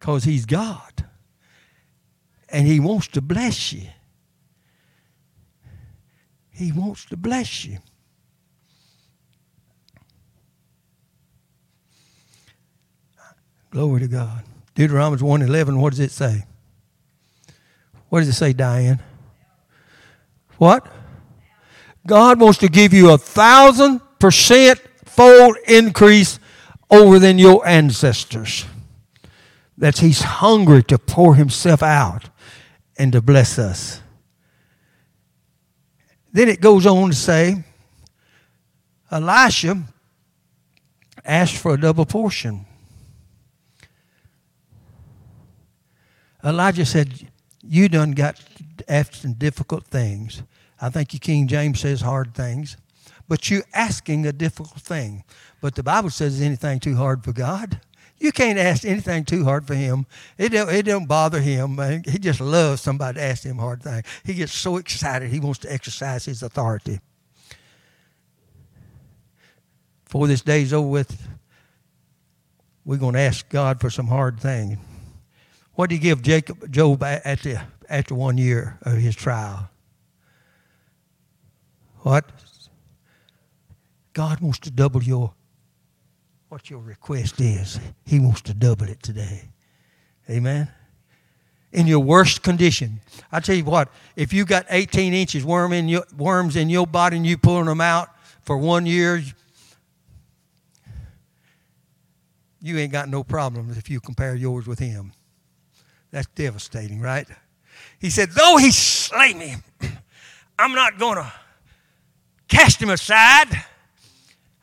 Because 0.00 0.24
He's 0.24 0.46
God 0.46 0.87
and 2.48 2.66
He 2.66 2.80
wants 2.80 3.08
to 3.08 3.20
bless 3.20 3.72
you. 3.72 3.88
He 6.50 6.72
wants 6.72 7.04
to 7.06 7.16
bless 7.16 7.64
you. 7.64 7.78
Glory 13.70 14.00
to 14.00 14.08
God. 14.08 14.42
Deuteronomy 14.74 15.20
1.11, 15.20 15.78
what 15.78 15.90
does 15.90 16.00
it 16.00 16.10
say? 16.10 16.44
What 18.08 18.20
does 18.20 18.28
it 18.28 18.32
say, 18.32 18.52
Diane? 18.52 19.00
What? 20.56 20.86
God 22.06 22.40
wants 22.40 22.58
to 22.58 22.68
give 22.68 22.92
you 22.92 23.10
a 23.10 23.18
thousand 23.18 24.00
percent 24.18 24.80
fold 25.04 25.56
increase 25.66 26.40
over 26.90 27.18
than 27.18 27.38
your 27.38 27.66
ancestors. 27.66 28.64
That's 29.78 30.00
He's 30.00 30.20
hungry 30.20 30.82
to 30.84 30.98
pour 30.98 31.36
Himself 31.36 31.82
out 31.82 32.28
and 32.98 33.12
to 33.12 33.22
bless 33.22 33.58
us. 33.58 34.02
Then 36.32 36.48
it 36.48 36.60
goes 36.60 36.84
on 36.84 37.10
to 37.10 37.16
say, 37.16 37.64
Elisha 39.10 39.82
asked 41.24 41.56
for 41.56 41.74
a 41.74 41.80
double 41.80 42.04
portion. 42.04 42.66
Elijah 46.44 46.84
said, 46.84 47.28
You 47.62 47.88
done 47.88 48.12
got 48.12 48.40
after 48.88 49.16
some 49.16 49.32
difficult 49.34 49.84
things. 49.84 50.42
I 50.80 50.90
think 50.90 51.12
your 51.12 51.20
King 51.20 51.48
James 51.48 51.80
says 51.80 52.00
hard 52.00 52.34
things. 52.34 52.76
But 53.28 53.50
you're 53.50 53.64
asking 53.74 54.26
a 54.26 54.32
difficult 54.32 54.80
thing. 54.80 55.24
But 55.60 55.74
the 55.74 55.82
Bible 55.82 56.10
says, 56.10 56.40
anything 56.40 56.80
too 56.80 56.96
hard 56.96 57.24
for 57.24 57.32
God? 57.32 57.80
You 58.20 58.32
can't 58.32 58.58
ask 58.58 58.84
anything 58.84 59.24
too 59.24 59.44
hard 59.44 59.66
for 59.66 59.74
him. 59.74 60.06
It 60.36 60.50
don't, 60.50 60.68
it 60.70 60.82
don't 60.82 61.06
bother 61.06 61.40
him. 61.40 61.76
Man. 61.76 62.02
He 62.06 62.18
just 62.18 62.40
loves 62.40 62.80
somebody 62.80 63.18
to 63.18 63.24
ask 63.24 63.44
him 63.44 63.58
hard 63.58 63.82
things. 63.82 64.04
He 64.24 64.34
gets 64.34 64.52
so 64.52 64.76
excited. 64.76 65.30
He 65.30 65.38
wants 65.38 65.60
to 65.60 65.72
exercise 65.72 66.24
his 66.24 66.42
authority. 66.42 67.00
Before 70.04 70.26
this 70.26 70.40
day's 70.40 70.72
over 70.72 70.88
with, 70.88 71.28
we're 72.84 72.96
going 72.96 73.14
to 73.14 73.20
ask 73.20 73.48
God 73.50 73.80
for 73.80 73.90
some 73.90 74.06
hard 74.06 74.40
things. 74.40 74.78
What 75.74 75.90
did 75.90 75.96
he 75.96 76.00
give 76.00 76.22
Jacob, 76.22 76.72
Job 76.72 77.04
at 77.04 77.42
the, 77.42 77.60
after 77.88 78.14
one 78.14 78.36
year 78.36 78.78
of 78.82 78.94
his 78.94 79.14
trial? 79.14 79.70
What? 81.98 82.24
God 84.12 84.40
wants 84.40 84.58
to 84.60 84.70
double 84.72 85.02
your 85.02 85.34
what 86.48 86.70
your 86.70 86.80
request 86.80 87.40
is. 87.40 87.78
He 88.04 88.18
wants 88.18 88.42
to 88.42 88.54
double 88.54 88.88
it 88.88 89.02
today. 89.02 89.50
Amen. 90.30 90.68
In 91.72 91.86
your 91.86 92.00
worst 92.00 92.42
condition, 92.42 93.00
I 93.30 93.40
tell 93.40 93.54
you 93.54 93.64
what, 93.64 93.90
if 94.16 94.32
you 94.32 94.46
got 94.46 94.64
18 94.70 95.12
inches 95.12 95.44
worm 95.44 95.72
in 95.72 95.88
your, 95.88 96.04
worms 96.16 96.56
in 96.56 96.70
your 96.70 96.86
body 96.86 97.18
and 97.18 97.26
you 97.26 97.36
pulling 97.36 97.66
them 97.66 97.80
out 97.80 98.08
for 98.42 98.56
one 98.56 98.86
year, 98.86 99.22
you 102.62 102.78
ain't 102.78 102.92
got 102.92 103.08
no 103.08 103.22
problems 103.22 103.76
if 103.76 103.90
you 103.90 104.00
compare 104.00 104.34
yours 104.34 104.66
with 104.66 104.78
him. 104.78 105.12
That's 106.10 106.26
devastating, 106.28 107.00
right? 107.00 107.28
He 107.98 108.08
said, 108.08 108.30
Though 108.30 108.56
he 108.56 108.70
slay 108.70 109.34
me, 109.34 109.56
I'm 110.58 110.72
not 110.72 110.98
going 110.98 111.16
to 111.16 111.32
cast 112.48 112.80
him 112.80 112.88
aside. 112.88 113.48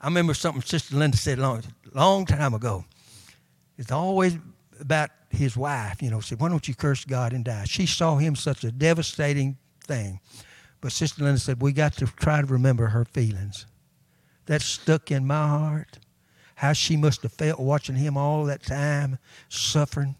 I 0.01 0.07
remember 0.07 0.33
something 0.33 0.61
Sister 0.61 0.95
Linda 0.95 1.17
said 1.17 1.39
long, 1.39 1.63
long 1.93 2.25
time 2.25 2.53
ago. 2.53 2.85
It's 3.77 3.91
always 3.91 4.37
about 4.79 5.09
his 5.29 5.57
wife, 5.57 6.01
you 6.01 6.09
know, 6.09 6.19
said, 6.19 6.39
why 6.39 6.49
don't 6.49 6.67
you 6.67 6.75
curse 6.75 7.05
God 7.05 7.33
and 7.33 7.43
die? 7.43 7.65
She 7.65 7.85
saw 7.85 8.17
him 8.17 8.35
such 8.35 8.63
a 8.63 8.71
devastating 8.71 9.57
thing. 9.83 10.19
But 10.81 10.91
Sister 10.91 11.23
Linda 11.23 11.39
said, 11.39 11.61
we 11.61 11.71
got 11.71 11.93
to 11.93 12.05
try 12.05 12.41
to 12.41 12.47
remember 12.47 12.87
her 12.87 13.05
feelings. 13.05 13.65
That 14.45 14.61
stuck 14.61 15.11
in 15.11 15.25
my 15.25 15.47
heart. 15.47 15.99
How 16.55 16.73
she 16.73 16.95
must 16.95 17.23
have 17.23 17.33
felt 17.33 17.59
watching 17.59 17.95
him 17.95 18.15
all 18.15 18.45
that 18.45 18.63
time, 18.63 19.17
suffering. 19.49 20.15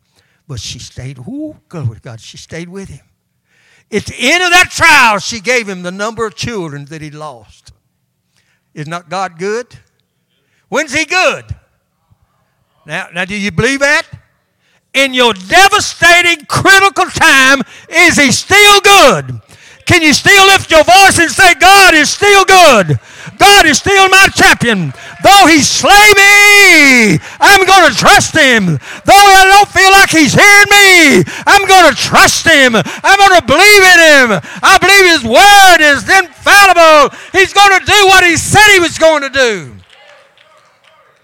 But 0.48 0.60
she 0.60 0.80
stayed, 0.80 1.20
ooh, 1.20 1.58
glory 1.70 1.96
to 1.96 2.02
God, 2.02 2.20
she 2.20 2.38
stayed 2.38 2.68
with 2.68 2.90
him. 2.90 3.06
At 3.92 4.06
the 4.06 4.16
end 4.18 4.44
of 4.44 4.50
that 4.50 4.72
trial, 4.72 5.20
she 5.20 5.40
gave 5.40 5.70
him 5.70 5.84
the 5.84 5.92
number 5.92 6.26
of 6.26 6.36
children 6.36 6.86
that 6.86 7.02
he 7.02 7.12
lost. 7.12 7.72
Is 8.76 8.88
not 8.88 9.10
God 9.10 9.40
good? 9.40 9.68
When's 10.70 10.94
he 10.94 11.06
good? 11.06 11.46
Now, 12.86 13.08
now, 13.14 13.26
do 13.26 13.36
you 13.36 13.52
believe 13.52 13.80
that? 13.80 14.04
In 14.94 15.14
your 15.14 15.34
devastating, 15.34 16.46
critical 16.46 17.06
time, 17.06 17.64
is 17.90 18.18
He 18.18 18.32
still 18.32 18.80
good? 18.82 19.42
Can 19.86 20.02
you 20.02 20.14
still 20.14 20.46
lift 20.48 20.70
your 20.70 20.84
voice 20.84 21.18
and 21.20 21.32
say, 21.32 21.54
God 21.56 21.96
is 21.96 22.10
still 22.12 22.46
good? 22.46 23.00
God 23.38 23.66
is 23.66 23.78
still 23.78 24.10
my 24.10 24.28
champion. 24.34 24.94
Though 25.24 25.48
he 25.48 25.62
slay 25.62 26.08
me, 26.16 27.20
I'm 27.40 27.66
going 27.66 27.92
to 27.92 27.96
trust 27.98 28.36
him. 28.36 28.66
Though 29.06 29.26
I 29.38 29.46
don't 29.50 29.70
feel 29.70 29.92
like 29.92 30.10
he's 30.10 30.34
hearing 30.34 30.70
me, 30.70 31.24
I'm 31.46 31.68
going 31.68 31.94
to 31.94 31.98
trust 31.98 32.46
him. 32.46 32.76
I'm 32.76 33.18
going 33.20 33.40
to 33.40 33.46
believe 33.46 33.84
in 33.84 34.00
him. 34.00 34.28
I 34.64 34.78
believe 34.80 35.06
his 35.14 35.24
word 35.24 35.80
is 35.82 36.04
infallible. 36.08 37.16
He's 37.32 37.54
going 37.54 37.80
to 37.80 37.86
do 37.86 38.00
what 38.08 38.24
he 38.24 38.38
said 38.38 38.74
he 38.74 38.80
was 38.80 38.98
going 38.98 39.22
to 39.24 39.30
do. 39.30 39.76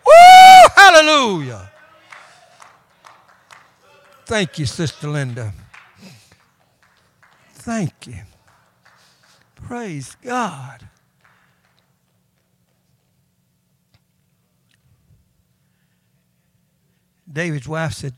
Woo! 0.05 0.69
Hallelujah. 0.75 1.71
Thank 4.25 4.59
you, 4.59 4.65
Sister 4.65 5.07
Linda. 5.09 5.53
Thank 7.53 8.07
you. 8.07 8.21
Praise 9.55 10.15
God. 10.23 10.87
David's 17.33 17.67
wife 17.67 17.93
said, 17.93 18.13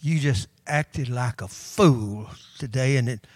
You 0.00 0.18
just 0.18 0.48
acted 0.66 1.08
like 1.08 1.40
a 1.40 1.48
fool 1.48 2.28
today 2.58 2.96
and 2.96 3.08
it, 3.08 3.26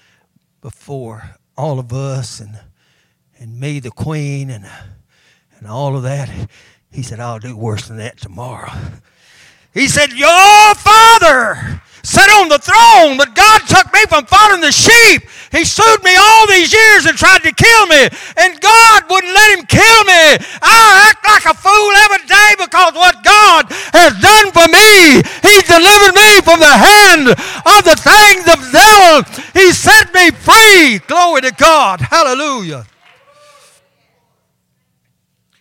before 0.60 1.36
all 1.56 1.78
of 1.78 1.92
us 1.92 2.40
and, 2.40 2.58
and 3.38 3.58
me, 3.58 3.80
the 3.80 3.90
queen, 3.90 4.50
and, 4.50 4.66
and 5.58 5.66
all 5.66 5.96
of 5.96 6.02
that. 6.02 6.30
He 6.90 7.02
said, 7.02 7.20
I'll 7.20 7.38
do 7.38 7.56
worse 7.56 7.88
than 7.88 7.98
that 7.98 8.18
tomorrow. 8.18 8.72
He 9.72 9.86
said, 9.86 10.12
Your 10.12 10.74
father 10.74 11.80
sat 12.02 12.28
on 12.30 12.48
the 12.48 12.58
throne, 12.58 13.16
but 13.16 13.34
God 13.34 13.60
took 13.68 13.92
me 13.92 14.00
from 14.08 14.26
following 14.26 14.60
the 14.60 14.72
sheep. 14.72 15.22
He 15.50 15.64
sued 15.64 16.02
me 16.04 16.14
all 16.14 16.46
these 16.46 16.72
years 16.72 17.06
and 17.06 17.18
tried 17.18 17.42
to 17.42 17.52
kill 17.52 17.86
me, 17.86 18.06
and 18.38 18.60
God 18.60 19.02
wouldn't 19.10 19.34
let 19.34 19.58
him 19.58 19.66
kill 19.66 20.00
me. 20.06 20.38
I 20.62 21.10
act 21.10 21.26
like 21.26 21.44
a 21.50 21.56
fool 21.58 21.90
every 22.06 22.26
day 22.26 22.50
because 22.54 22.94
what 22.94 23.24
God 23.24 23.66
has 23.90 24.14
done 24.22 24.54
for 24.54 24.70
me, 24.70 25.18
He 25.42 25.56
delivered 25.66 26.14
me 26.14 26.30
from 26.46 26.60
the 26.62 26.70
hand 26.70 27.34
of 27.34 27.80
the 27.82 27.98
things 27.98 28.46
of 28.46 28.62
the 28.62 28.70
devil. 28.78 29.42
He 29.52 29.72
set 29.72 30.14
me 30.14 30.30
free. 30.30 31.00
Glory 31.08 31.42
to 31.42 31.52
God. 31.52 32.00
Hallelujah. 32.00 32.86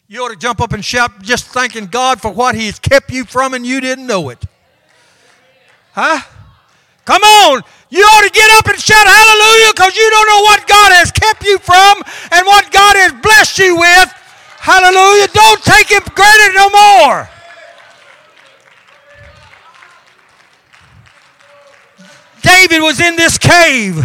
You 0.07 0.23
ought 0.23 0.29
to 0.29 0.35
jump 0.35 0.61
up 0.61 0.73
and 0.73 0.85
shout 0.85 1.21
just 1.21 1.47
thanking 1.47 1.87
God 1.87 2.21
for 2.21 2.31
what 2.31 2.53
He's 2.53 2.77
kept 2.77 3.11
you 3.11 3.25
from 3.25 3.55
and 3.55 3.65
you 3.65 3.81
didn't 3.81 4.05
know 4.05 4.29
it. 4.29 4.43
Huh? 5.93 6.21
Come 7.05 7.23
on. 7.23 7.63
You 7.89 8.03
ought 8.03 8.23
to 8.23 8.29
get 8.29 8.49
up 8.57 8.67
and 8.67 8.79
shout 8.79 9.07
hallelujah 9.07 9.73
because 9.73 9.95
you 9.95 10.09
don't 10.09 10.27
know 10.27 10.41
what 10.41 10.67
God 10.67 10.91
has 10.93 11.11
kept 11.11 11.43
you 11.43 11.57
from 11.57 12.01
and 12.31 12.45
what 12.45 12.71
God 12.71 12.95
has 12.95 13.13
blessed 13.21 13.57
you 13.57 13.77
with. 13.77 14.09
Hallelujah. 14.59 15.27
Don't 15.33 15.63
take 15.63 15.91
it 15.91 16.03
granted 16.13 16.53
no 16.53 16.69
more. 16.69 17.29
David 22.41 22.81
was 22.81 22.99
in 23.01 23.15
this 23.15 23.37
cave 23.37 23.97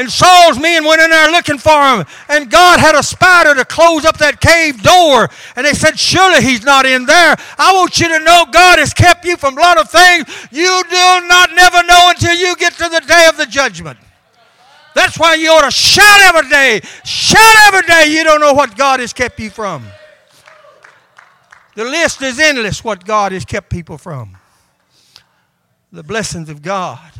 and 0.00 0.10
Saul's 0.10 0.58
men 0.58 0.86
went 0.86 1.02
in 1.02 1.10
there 1.10 1.30
looking 1.30 1.58
for 1.58 1.78
him. 1.78 2.06
And 2.30 2.50
God 2.50 2.80
had 2.80 2.94
a 2.94 3.02
spider 3.02 3.54
to 3.54 3.66
close 3.66 4.06
up 4.06 4.16
that 4.16 4.40
cave 4.40 4.82
door. 4.82 5.28
And 5.56 5.66
they 5.66 5.74
said, 5.74 5.98
Surely 5.98 6.42
he's 6.42 6.64
not 6.64 6.86
in 6.86 7.04
there. 7.04 7.36
I 7.58 7.74
want 7.74 8.00
you 8.00 8.08
to 8.08 8.18
know 8.24 8.46
God 8.50 8.78
has 8.78 8.94
kept 8.94 9.26
you 9.26 9.36
from 9.36 9.58
a 9.58 9.60
lot 9.60 9.78
of 9.78 9.90
things 9.90 10.24
you 10.50 10.82
do 10.88 11.28
not 11.28 11.50
never 11.52 11.82
know 11.82 12.12
until 12.16 12.34
you 12.34 12.56
get 12.56 12.72
to 12.78 12.88
the 12.88 13.02
day 13.06 13.26
of 13.28 13.36
the 13.36 13.44
judgment. 13.44 13.98
That's 14.94 15.18
why 15.18 15.34
you 15.34 15.50
ought 15.50 15.66
to 15.66 15.70
shout 15.70 16.20
every 16.22 16.48
day. 16.48 16.80
Shout 17.04 17.56
every 17.66 17.86
day. 17.86 18.06
You 18.08 18.24
don't 18.24 18.40
know 18.40 18.54
what 18.54 18.78
God 18.78 19.00
has 19.00 19.12
kept 19.12 19.38
you 19.38 19.50
from. 19.50 19.84
The 21.74 21.84
list 21.84 22.22
is 22.22 22.38
endless 22.38 22.82
what 22.82 23.04
God 23.04 23.32
has 23.32 23.44
kept 23.44 23.68
people 23.68 23.98
from. 23.98 24.38
The 25.92 26.02
blessings 26.02 26.48
of 26.48 26.62
God. 26.62 27.12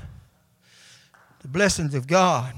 The 1.43 1.49
blessings 1.49 1.95
of 1.95 2.07
God. 2.07 2.55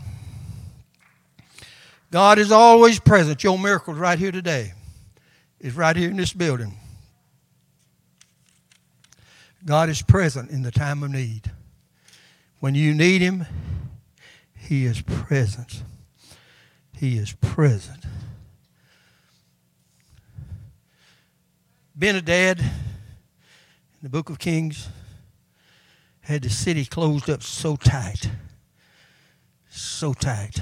God 2.13 2.39
is 2.39 2.53
always 2.53 3.01
present. 3.01 3.43
Your 3.43 3.59
miracle's 3.59 3.97
right 3.97 4.19
here 4.19 4.31
today. 4.31 4.75
Is 5.61 5.75
right 5.75 5.97
here 5.97 6.11
in 6.11 6.17
this 6.19 6.35
building. 6.35 6.75
God 9.65 9.89
is 9.89 10.03
present 10.03 10.51
in 10.51 10.61
the 10.61 10.71
time 10.71 11.03
of 11.03 11.11
need. 11.11 11.51
When 12.61 12.75
you 12.75 12.93
need 12.93 13.23
Him, 13.23 13.47
He 14.55 14.85
is 14.85 15.01
present. 15.01 15.83
He 16.95 17.17
is 17.17 17.33
present. 17.33 18.05
Ben-Hadad, 21.95 22.59
in 22.61 22.69
the 24.03 24.11
book 24.11 24.29
of 24.29 24.39
Kings, 24.39 24.89
had 26.21 26.43
the 26.43 26.51
city 26.51 26.85
closed 26.85 27.31
up 27.31 27.43
so 27.43 27.77
tight, 27.77 28.29
so 29.71 30.13
tight 30.13 30.61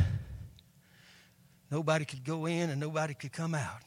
Nobody 1.71 2.05
could 2.05 2.25
go 2.25 2.47
in 2.47 2.71
and 2.71 2.81
nobody 2.81 3.15
could 3.15 3.33
come 3.33 3.55
out. 3.55 3.83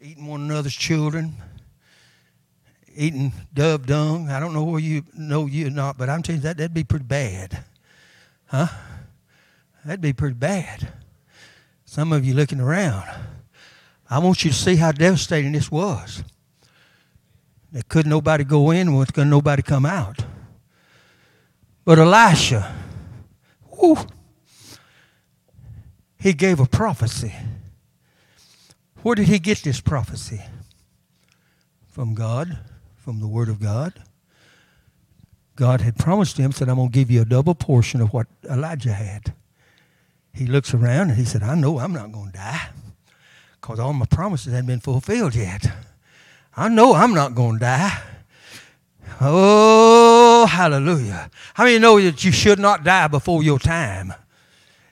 Eating 0.00 0.26
one 0.26 0.42
another's 0.42 0.76
children, 0.76 1.34
eating 2.94 3.32
dove 3.52 3.86
dung. 3.86 4.30
I 4.30 4.38
don't 4.38 4.52
know 4.52 4.62
where 4.62 4.80
you 4.80 5.02
know 5.12 5.46
you 5.46 5.66
or 5.66 5.70
not, 5.70 5.98
but 5.98 6.08
I'm 6.08 6.22
telling 6.22 6.40
you 6.40 6.42
that 6.44 6.56
that'd 6.56 6.72
be 6.72 6.84
pretty 6.84 7.04
bad. 7.04 7.64
Huh? 8.46 8.68
That'd 9.84 10.00
be 10.00 10.12
pretty 10.12 10.34
bad. 10.34 10.92
Some 11.84 12.12
of 12.12 12.24
you 12.24 12.34
looking 12.34 12.60
around. 12.60 13.08
I 14.08 14.20
want 14.20 14.44
you 14.44 14.50
to 14.50 14.56
see 14.56 14.76
how 14.76 14.92
devastating 14.92 15.52
this 15.52 15.70
was. 15.70 16.22
There 17.72 17.82
couldn't 17.88 18.10
nobody 18.10 18.44
go 18.44 18.70
in, 18.70 19.04
couldn't 19.06 19.30
nobody 19.30 19.62
come 19.62 19.84
out. 19.84 20.24
But 21.84 21.98
Elisha, 21.98 22.74
whoo, 23.70 23.96
he 26.18 26.32
gave 26.32 26.60
a 26.60 26.66
prophecy. 26.66 27.34
Where 29.02 29.14
did 29.14 29.28
he 29.28 29.38
get 29.38 29.62
this 29.62 29.80
prophecy? 29.80 30.42
From 31.88 32.14
God, 32.14 32.58
from 32.96 33.20
the 33.20 33.28
Word 33.28 33.48
of 33.48 33.60
God. 33.60 33.94
God 35.56 35.80
had 35.80 35.96
promised 35.96 36.36
him, 36.36 36.52
said, 36.52 36.68
I'm 36.68 36.76
going 36.76 36.90
to 36.90 36.92
give 36.92 37.10
you 37.10 37.22
a 37.22 37.24
double 37.24 37.54
portion 37.54 38.00
of 38.00 38.12
what 38.12 38.26
Elijah 38.48 38.92
had. 38.92 39.34
He 40.32 40.46
looks 40.46 40.72
around 40.72 41.10
and 41.10 41.18
he 41.18 41.24
said, 41.24 41.42
I 41.42 41.54
know 41.54 41.78
I'm 41.78 41.92
not 41.92 42.12
going 42.12 42.30
to 42.30 42.36
die 42.38 42.68
because 43.60 43.80
all 43.80 43.92
my 43.92 44.06
promises 44.06 44.52
hadn't 44.52 44.66
been 44.66 44.80
fulfilled 44.80 45.34
yet. 45.34 45.66
I 46.56 46.68
know 46.68 46.94
I'm 46.94 47.12
not 47.12 47.34
going 47.34 47.54
to 47.54 47.60
die. 47.60 48.02
Oh, 49.20 50.46
hallelujah. 50.46 51.30
How 51.54 51.64
many 51.64 51.78
know 51.78 52.00
that 52.00 52.24
you 52.24 52.30
should 52.30 52.58
not 52.58 52.84
die 52.84 53.08
before 53.08 53.42
your 53.42 53.58
time? 53.58 54.14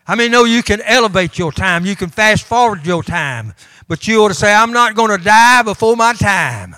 How 0.06 0.14
many 0.14 0.28
know 0.28 0.44
you 0.44 0.62
can 0.62 0.80
elevate 0.82 1.36
your 1.36 1.50
time? 1.50 1.84
You 1.84 1.96
can 1.96 2.10
fast 2.10 2.44
forward 2.44 2.86
your 2.86 3.02
time. 3.02 3.54
But 3.88 4.06
you 4.06 4.22
ought 4.22 4.28
to 4.28 4.34
say, 4.34 4.54
I'm 4.54 4.72
not 4.72 4.94
going 4.94 5.10
to 5.10 5.22
die 5.22 5.62
before 5.62 5.96
my 5.96 6.12
time. 6.12 6.76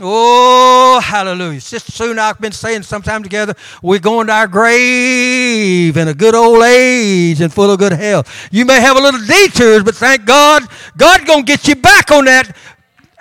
Oh, 0.00 1.00
hallelujah. 1.00 1.60
Sister 1.60 1.92
Sue 1.92 2.10
and 2.10 2.18
I 2.18 2.26
have 2.26 2.40
been 2.40 2.50
saying 2.50 2.82
sometime 2.82 3.22
together, 3.22 3.54
we're 3.80 4.00
going 4.00 4.26
to 4.26 4.32
our 4.32 4.48
grave 4.48 5.96
in 5.96 6.08
a 6.08 6.14
good 6.14 6.34
old 6.34 6.64
age 6.64 7.40
and 7.40 7.52
full 7.52 7.70
of 7.70 7.78
good 7.78 7.92
health. 7.92 8.48
You 8.50 8.64
may 8.64 8.80
have 8.80 8.96
a 8.96 9.00
little 9.00 9.24
detours, 9.24 9.84
but 9.84 9.94
thank 9.94 10.24
God, 10.24 10.64
God's 10.96 11.24
going 11.24 11.46
to 11.46 11.52
get 11.52 11.68
you 11.68 11.76
back 11.76 12.10
on 12.10 12.24
that 12.24 12.56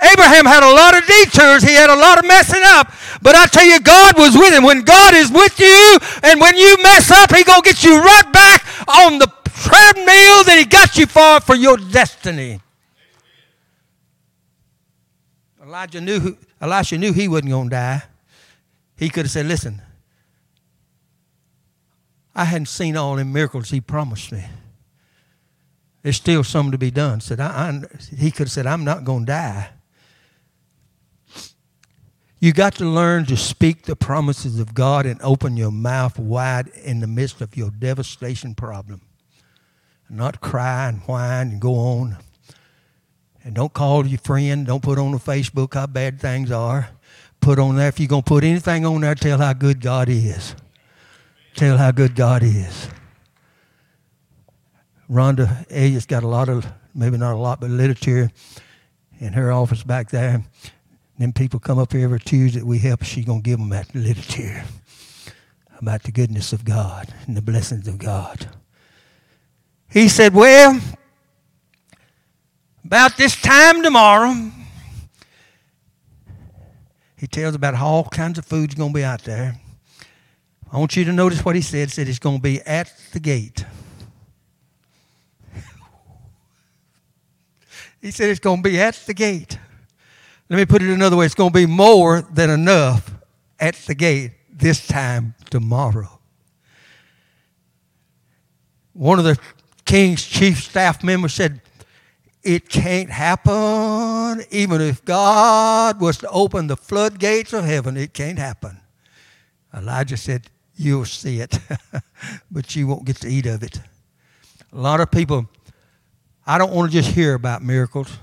Abraham 0.01 0.45
had 0.45 0.61
a 0.61 0.69
lot 0.71 0.95
of 0.95 1.05
detours. 1.07 1.63
He 1.63 1.73
had 1.73 1.89
a 1.89 1.95
lot 1.95 2.19
of 2.19 2.25
messing 2.27 2.61
up. 2.63 2.91
But 3.21 3.35
I 3.35 3.47
tell 3.47 3.65
you, 3.65 3.79
God 3.79 4.17
was 4.17 4.35
with 4.35 4.53
him. 4.53 4.63
When 4.63 4.81
God 4.81 5.15
is 5.15 5.31
with 5.31 5.59
you 5.59 5.97
and 6.23 6.39
when 6.39 6.55
you 6.55 6.77
mess 6.83 7.09
up, 7.09 7.35
He 7.35 7.43
to 7.43 7.61
get 7.63 7.83
you 7.83 7.99
right 7.99 8.31
back 8.31 8.63
on 8.87 9.17
the 9.17 9.27
treadmill 9.45 10.43
that 10.45 10.55
He 10.57 10.65
got 10.65 10.97
you 10.97 11.07
for 11.07 11.39
for 11.41 11.55
your 11.55 11.77
destiny. 11.77 12.59
Elijah 15.61 15.99
knew 15.99 16.37
Elisha 16.61 16.97
knew 16.97 17.11
he 17.11 17.27
wasn't 17.27 17.49
going 17.49 17.69
to 17.69 17.75
die. 17.75 18.03
He 18.95 19.09
could 19.09 19.25
have 19.25 19.31
said, 19.31 19.45
Listen, 19.45 19.81
I 22.33 22.45
hadn't 22.45 22.67
seen 22.67 22.95
all 22.95 23.15
the 23.15 23.25
miracles 23.25 23.69
he 23.69 23.81
promised 23.81 24.31
me. 24.31 24.45
There's 26.03 26.17
still 26.17 26.43
some 26.43 26.71
to 26.71 26.77
be 26.77 26.89
done. 26.89 27.19
Said, 27.19 27.39
I, 27.39 27.47
I, 27.47 27.81
he 28.15 28.31
could 28.31 28.47
have 28.47 28.51
said, 28.51 28.65
I'm 28.65 28.85
not 28.85 29.03
going 29.03 29.25
to 29.25 29.31
die. 29.31 29.69
You 32.39 32.53
got 32.53 32.75
to 32.75 32.85
learn 32.85 33.25
to 33.25 33.37
speak 33.37 33.83
the 33.83 33.95
promises 33.95 34.59
of 34.59 34.75
God 34.75 35.07
and 35.07 35.19
open 35.23 35.57
your 35.57 35.71
mouth 35.71 36.19
wide 36.19 36.67
in 36.67 36.99
the 36.99 37.07
midst 37.07 37.41
of 37.41 37.57
your 37.57 37.71
devastation 37.71 38.53
problem. 38.53 39.01
Not 40.09 40.39
cry 40.39 40.87
and 40.87 41.01
whine 41.01 41.49
and 41.49 41.61
go 41.61 41.75
on. 41.75 42.17
And 43.43 43.55
don't 43.55 43.73
call 43.73 44.05
your 44.05 44.19
friend. 44.19 44.67
Don't 44.67 44.83
put 44.83 44.99
on 44.99 45.13
the 45.13 45.17
Facebook 45.17 45.73
how 45.73 45.87
bad 45.87 46.19
things 46.19 46.51
are. 46.51 46.89
Put 47.39 47.59
on 47.59 47.75
there, 47.75 47.87
if 47.87 47.99
you're 47.99 48.07
going 48.07 48.23
to 48.23 48.27
put 48.27 48.43
anything 48.43 48.85
on 48.85 49.01
there, 49.01 49.15
tell 49.15 49.37
how 49.39 49.53
good 49.53 49.81
God 49.81 50.09
is. 50.09 50.55
Tell 51.55 51.77
how 51.77 51.91
good 51.91 52.15
God 52.15 52.43
is. 52.43 52.89
Rhonda 55.09 55.65
Elliott's 55.69 56.05
got 56.05 56.23
a 56.23 56.27
lot 56.27 56.49
of 56.49 56.67
maybe 56.93 57.17
not 57.17 57.33
a 57.33 57.37
lot, 57.37 57.61
but 57.61 57.69
literature 57.69 58.31
in 59.19 59.33
her 59.33 59.51
office 59.51 59.83
back 59.83 60.09
there. 60.09 60.43
Then 61.17 61.33
people 61.33 61.59
come 61.59 61.79
up 61.79 61.93
here 61.93 62.03
every 62.03 62.19
Tuesday 62.19 62.59
that 62.59 62.65
we 62.65 62.77
help. 62.77 63.03
She's 63.03 63.25
going 63.25 63.41
to 63.41 63.49
give 63.49 63.57
them 63.59 63.69
that 63.69 63.93
literature 63.95 64.63
about 65.79 66.03
the 66.03 66.11
goodness 66.11 66.53
of 66.53 66.63
God 66.63 67.13
and 67.25 67.35
the 67.35 67.41
blessings 67.41 67.87
of 67.87 67.97
God. 67.97 68.47
He 69.89 70.09
said, 70.09 70.33
Well, 70.33 70.79
about 72.85 73.17
this 73.17 73.39
time 73.41 73.81
tomorrow, 73.81 74.51
he 77.17 77.25
tells 77.25 77.55
about 77.55 77.73
how 77.75 77.87
all 77.87 78.03
kinds 78.05 78.37
of 78.37 78.45
food's 78.45 78.75
going 78.75 78.91
to 78.91 78.95
be 78.95 79.03
out 79.03 79.23
there. 79.23 79.59
I 80.71 80.77
want 80.77 80.95
you 80.95 81.03
to 81.05 81.13
notice 81.13 81.43
what 81.43 81.55
he 81.55 81.61
said. 81.61 81.87
He 81.87 81.91
said 81.93 82.07
it's 82.07 82.19
going 82.19 82.37
to 82.37 82.41
be 82.41 82.61
at 82.61 82.93
the 83.13 83.19
gate. 83.19 83.65
he 88.01 88.11
said 88.11 88.29
it's 88.29 88.39
going 88.39 88.61
to 88.61 88.69
be 88.69 88.79
at 88.79 88.93
the 89.07 89.15
gate. 89.15 89.57
Let 90.49 90.57
me 90.57 90.65
put 90.65 90.81
it 90.81 90.89
another 90.89 91.17
way. 91.17 91.25
It's 91.25 91.35
going 91.35 91.51
to 91.51 91.53
be 91.53 91.65
more 91.65 92.21
than 92.21 92.49
enough 92.49 93.11
at 93.59 93.75
the 93.75 93.95
gate 93.95 94.31
this 94.49 94.87
time 94.87 95.35
tomorrow. 95.49 96.19
One 98.93 99.19
of 99.19 99.25
the 99.25 99.37
king's 99.85 100.25
chief 100.25 100.63
staff 100.63 101.03
members 101.03 101.33
said, 101.33 101.61
It 102.43 102.69
can't 102.69 103.09
happen. 103.09 104.43
Even 104.49 104.81
if 104.81 105.03
God 105.03 105.99
was 105.99 106.17
to 106.19 106.29
open 106.29 106.67
the 106.67 106.77
floodgates 106.77 107.53
of 107.53 107.65
heaven, 107.65 107.97
it 107.97 108.13
can't 108.13 108.39
happen. 108.39 108.79
Elijah 109.75 110.17
said, 110.17 110.47
You'll 110.75 111.05
see 111.05 111.41
it, 111.41 111.59
but 112.51 112.75
you 112.75 112.87
won't 112.87 113.05
get 113.05 113.17
to 113.17 113.27
eat 113.27 113.47
of 113.47 113.63
it. 113.63 113.79
A 114.71 114.77
lot 114.77 115.01
of 115.01 115.11
people, 115.11 115.49
I 116.45 116.57
don't 116.57 116.71
want 116.71 116.91
to 116.91 116.97
just 117.01 117.13
hear 117.13 117.33
about 117.33 117.63
miracles, 117.63 118.17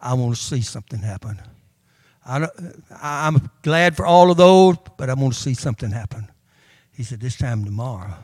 I 0.00 0.14
want 0.14 0.34
to 0.34 0.42
see 0.42 0.62
something 0.62 0.98
happen. 0.98 1.40
I 2.24 2.48
am 3.00 3.50
glad 3.62 3.96
for 3.96 4.06
all 4.06 4.30
of 4.30 4.36
those, 4.36 4.76
but 4.96 5.08
I 5.08 5.14
want 5.14 5.34
to 5.34 5.40
see 5.40 5.54
something 5.54 5.90
happen. 5.90 6.28
He 6.92 7.02
said, 7.02 7.20
This 7.20 7.36
time 7.36 7.64
tomorrow, 7.64 8.14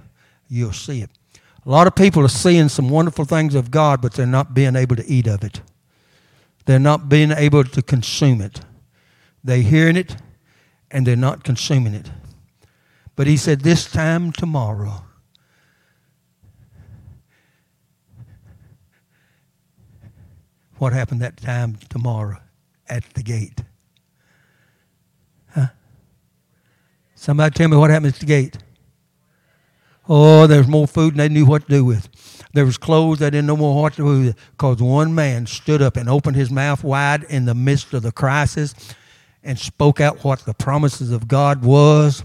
you'll 0.49 0.73
see 0.73 1.01
it. 1.01 1.11
A 1.65 1.71
lot 1.71 1.87
of 1.87 1.95
people 1.95 2.23
are 2.23 2.29
seeing 2.29 2.69
some 2.69 2.89
wonderful 2.89 3.25
things 3.25 3.55
of 3.55 3.71
God, 3.71 4.01
but 4.01 4.13
they're 4.13 4.27
not 4.27 4.55
being 4.55 4.77
able 4.77 4.97
to 4.97 5.07
eat 5.07 5.27
of 5.27 5.43
it. 5.43 5.63
They're 6.67 6.79
not 6.79 7.09
being 7.09 7.33
able 7.33 7.65
to 7.65 7.83
consume 7.83 8.41
it. 8.41 8.61
They're 9.43 9.63
hearing 9.63 9.97
it, 9.97 10.17
and 10.91 11.07
they're 11.07 11.17
not 11.17 11.43
consuming 11.43 11.95
it. 11.95 12.11
But 13.17 13.27
he 13.27 13.37
said, 13.37 13.63
This 13.63 13.91
time 13.91 14.31
tomorrow, 14.31 15.05
what 20.79 20.93
happened 20.93 21.23
that 21.23 21.39
time 21.39 21.79
tomorrow 21.89 22.39
at 22.89 23.05
the 23.15 23.23
gate? 23.23 23.63
Somebody 27.27 27.55
tell 27.55 27.67
me 27.67 27.77
what 27.77 27.91
happened 27.91 28.15
at 28.15 28.21
the 28.21 28.25
gate. 28.25 28.57
Oh, 30.09 30.47
there's 30.47 30.69
more 30.69 30.87
food 30.87 31.15
than 31.15 31.19
they 31.19 31.29
knew 31.29 31.45
what 31.45 31.63
to 31.63 31.69
do 31.69 31.85
with. 31.85 32.09
There 32.55 32.65
was 32.65 32.79
clothes 32.79 33.19
they 33.19 33.31
didn't 33.31 33.47
know 33.47 33.57
more 33.57 33.83
what 33.83 33.95
to 33.95 34.03
do 34.03 34.27
with 34.27 34.37
because 34.53 34.81
one 34.81 35.13
man 35.13 35.47
stood 35.47 35.83
up 35.83 35.97
and 35.97 36.09
opened 36.09 36.37
his 36.37 36.53
mouth 36.53 36.85
wide 36.85 37.25
in 37.25 37.45
the 37.45 37.55
midst 37.57 37.93
of 37.95 38.05
the 38.05 38.13
crisis 38.13 38.77
and 39.43 39.59
spoke 39.59 40.01
out 40.01 40.23
what 40.23 40.39
the 40.47 40.55
promises 40.55 41.11
of 41.11 41.27
God 41.27 41.65
was. 41.65 42.23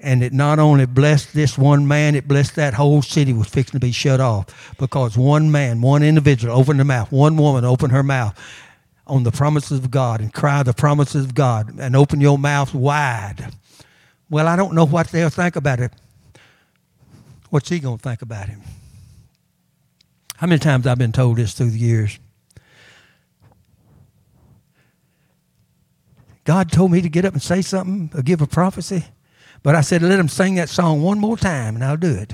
And 0.00 0.24
it 0.24 0.32
not 0.32 0.58
only 0.58 0.86
blessed 0.86 1.34
this 1.34 1.56
one 1.56 1.86
man, 1.86 2.16
it 2.16 2.26
blessed 2.26 2.56
that 2.56 2.74
whole 2.74 3.00
city 3.00 3.32
was 3.32 3.46
fixing 3.46 3.78
to 3.78 3.86
be 3.86 3.92
shut 3.92 4.18
off 4.18 4.74
because 4.76 5.16
one 5.16 5.52
man, 5.52 5.82
one 5.82 6.02
individual 6.02 6.58
opened 6.58 6.80
their 6.80 6.84
mouth, 6.84 7.12
one 7.12 7.36
woman 7.36 7.64
opened 7.64 7.92
her 7.92 8.02
mouth 8.02 8.36
on 9.06 9.22
the 9.22 9.30
promises 9.30 9.78
of 9.78 9.92
God 9.92 10.20
and 10.20 10.34
cry 10.34 10.64
the 10.64 10.72
promises 10.72 11.26
of 11.26 11.36
God 11.36 11.78
and 11.78 11.94
open 11.94 12.20
your 12.20 12.38
mouth 12.38 12.74
wide. 12.74 13.52
Well, 14.32 14.48
I 14.48 14.56
don't 14.56 14.72
know 14.72 14.86
what 14.86 15.08
they'll 15.08 15.28
think 15.28 15.56
about 15.56 15.78
it. 15.78 15.92
What's 17.50 17.68
he 17.68 17.78
going 17.80 17.98
to 17.98 18.02
think 18.02 18.22
about 18.22 18.48
him? 18.48 18.62
How 20.36 20.46
many 20.46 20.58
times 20.58 20.86
I've 20.86 20.96
been 20.96 21.12
told 21.12 21.36
this 21.36 21.52
through 21.52 21.68
the 21.68 21.78
years? 21.78 22.18
God 26.44 26.72
told 26.72 26.92
me 26.92 27.02
to 27.02 27.10
get 27.10 27.26
up 27.26 27.34
and 27.34 27.42
say 27.42 27.60
something 27.60 28.10
or 28.18 28.22
give 28.22 28.40
a 28.40 28.46
prophecy, 28.46 29.04
but 29.62 29.74
I 29.74 29.82
said, 29.82 30.00
let 30.00 30.18
him 30.18 30.28
sing 30.28 30.54
that 30.54 30.70
song 30.70 31.02
one 31.02 31.18
more 31.18 31.36
time 31.36 31.74
and 31.74 31.84
I'll 31.84 31.98
do 31.98 32.14
it. 32.14 32.32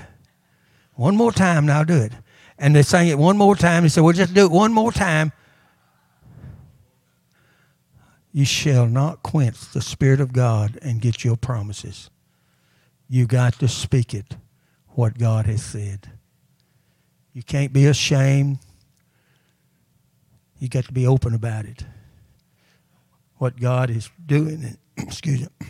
One 0.95 1.17
more 1.17 1.33
time 1.33 1.65
and 1.65 1.73
I'll 1.73 1.85
do 1.85 2.01
it. 2.01 2.13
And 2.61 2.77
they 2.77 2.83
sang 2.83 3.09
it 3.09 3.19
one 3.19 3.37
more 3.37 3.57
time. 3.57 3.83
He 3.83 3.89
said, 3.89 4.05
well, 4.05 4.13
just 4.13 4.35
do 4.35 4.45
it 4.45 4.53
one 4.53 4.73
more 4.73 4.93
time. 4.93 5.33
You 8.39 8.45
shall 8.45 8.87
not 8.87 9.25
quench 9.25 9.73
the 9.73 9.83
Spirit 9.83 10.21
of 10.21 10.33
God 10.33 10.79
and 10.81 11.01
get 11.01 11.25
your 11.25 11.37
promises. 11.37 12.09
You 13.09 13.27
got 13.27 13.55
to 13.55 13.67
speak 13.67 14.15
it 14.15 14.37
what 14.91 15.19
God 15.19 15.47
has 15.47 15.61
said. 15.61 16.09
You 17.33 17.43
can't 17.43 17.73
be 17.73 17.87
ashamed. 17.87 18.61
You 20.61 20.69
got 20.69 20.85
to 20.85 20.93
be 20.93 21.05
open 21.05 21.35
about 21.35 21.65
it. 21.65 21.83
What 23.39 23.59
God 23.59 23.91
is 23.91 24.09
doing, 24.25 24.79
excuse 24.97 25.41
me, 25.41 25.67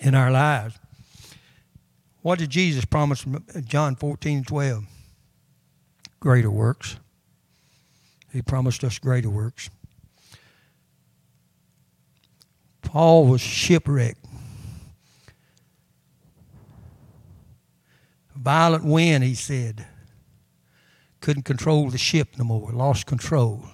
in 0.00 0.14
our 0.14 0.30
lives. 0.30 0.78
What 2.22 2.38
did 2.38 2.48
Jesus 2.48 2.86
promise 2.86 3.26
John 3.66 3.94
14, 3.94 4.44
12? 4.44 4.84
Greater 6.18 6.50
works. 6.50 6.96
He 8.32 8.40
promised 8.40 8.84
us 8.84 8.98
greater 8.98 9.28
works. 9.28 9.68
Paul 12.90 13.26
was 13.26 13.40
shipwrecked 13.40 14.26
Violent 18.34 18.84
wind, 18.84 19.22
he 19.22 19.34
said. 19.34 19.86
Couldn't 21.20 21.44
control 21.44 21.90
the 21.90 21.98
ship 21.98 22.30
no 22.38 22.44
more, 22.44 22.72
lost 22.72 23.06
control. 23.06 23.66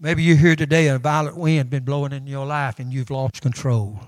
Maybe 0.00 0.22
you're 0.22 0.36
here 0.36 0.56
today, 0.56 0.88
and 0.88 0.96
a 0.96 0.98
violent 0.98 1.36
wind 1.36 1.70
been 1.70 1.84
blowing 1.84 2.12
in 2.12 2.26
your 2.26 2.44
life, 2.44 2.78
and 2.78 2.92
you've 2.92 3.10
lost 3.10 3.40
control. 3.40 4.00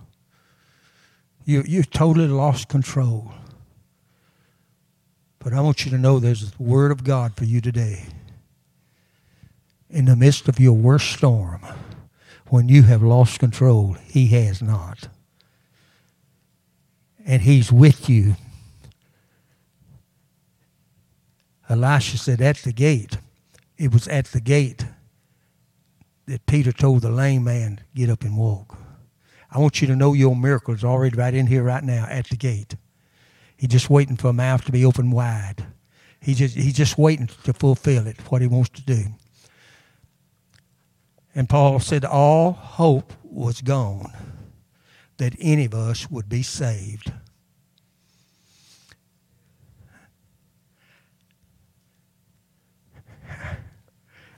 You, 1.44 1.62
you've 1.66 1.90
totally 1.90 2.28
lost 2.28 2.68
control. 2.68 3.32
But 5.38 5.54
I 5.54 5.60
want 5.60 5.84
you 5.84 5.90
to 5.92 5.98
know 5.98 6.18
there's 6.18 6.50
the 6.50 6.62
Word 6.62 6.90
of 6.90 7.04
God 7.04 7.36
for 7.36 7.44
you 7.44 7.60
today. 7.60 8.04
In 9.90 10.04
the 10.04 10.16
midst 10.16 10.48
of 10.48 10.60
your 10.60 10.74
worst 10.74 11.10
storm, 11.10 11.62
when 12.48 12.68
you 12.68 12.82
have 12.84 13.02
lost 13.02 13.38
control, 13.38 13.96
He 14.04 14.28
has 14.28 14.62
not 14.62 15.08
and 17.30 17.42
he's 17.42 17.70
with 17.70 18.08
you. 18.08 18.34
Elisha 21.68 22.18
said, 22.18 22.40
At 22.40 22.56
the 22.56 22.72
gate. 22.72 23.18
It 23.78 23.92
was 23.92 24.08
at 24.08 24.26
the 24.26 24.40
gate 24.40 24.84
that 26.26 26.44
Peter 26.46 26.72
told 26.72 27.02
the 27.02 27.10
lame 27.10 27.44
man, 27.44 27.80
Get 27.94 28.10
up 28.10 28.22
and 28.22 28.36
walk. 28.36 28.76
I 29.48 29.60
want 29.60 29.80
you 29.80 29.86
to 29.86 29.96
know 29.96 30.12
your 30.12 30.36
miracle 30.36 30.74
is 30.74 30.82
already 30.82 31.16
right 31.16 31.32
in 31.32 31.46
here, 31.46 31.62
right 31.62 31.84
now, 31.84 32.06
at 32.10 32.28
the 32.28 32.36
gate. 32.36 32.74
He's 33.56 33.70
just 33.70 33.90
waiting 33.90 34.16
for 34.16 34.28
a 34.28 34.32
mouth 34.32 34.64
to 34.64 34.72
be 34.72 34.84
open 34.84 35.12
wide. 35.12 35.64
He 36.20 36.34
just, 36.34 36.56
he's 36.56 36.74
just 36.74 36.98
waiting 36.98 37.28
to 37.44 37.52
fulfill 37.52 38.08
it, 38.08 38.16
what 38.30 38.42
he 38.42 38.48
wants 38.48 38.70
to 38.70 38.82
do. 38.82 39.04
And 41.34 41.48
Paul 41.48 41.78
said, 41.80 42.04
All 42.04 42.52
hope 42.52 43.12
was 43.22 43.60
gone 43.60 44.12
that 45.18 45.34
any 45.38 45.66
of 45.66 45.74
us 45.74 46.10
would 46.10 46.28
be 46.28 46.42
saved. 46.42 47.12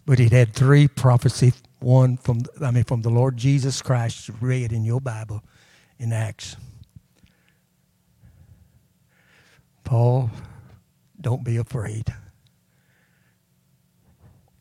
But 0.05 0.19
he'd 0.19 0.33
had 0.33 0.53
three 0.53 0.89
prophecy, 0.89 1.53
one 1.79 2.17
from 2.17 2.43
I 2.61 2.73
mean 2.73 2.85
from 2.85 3.03
the 3.03 3.11
Lord 3.11 3.37
Jesus 3.37 3.81
Christ 3.81 4.31
read 4.41 4.73
in 4.73 4.85
your 4.85 5.01
Bible 5.01 5.43
in 5.99 6.13
Acts. 6.13 6.57
Paul, 9.85 10.31
don't 11.21 11.45
be 11.45 11.57
afraid. 11.57 12.13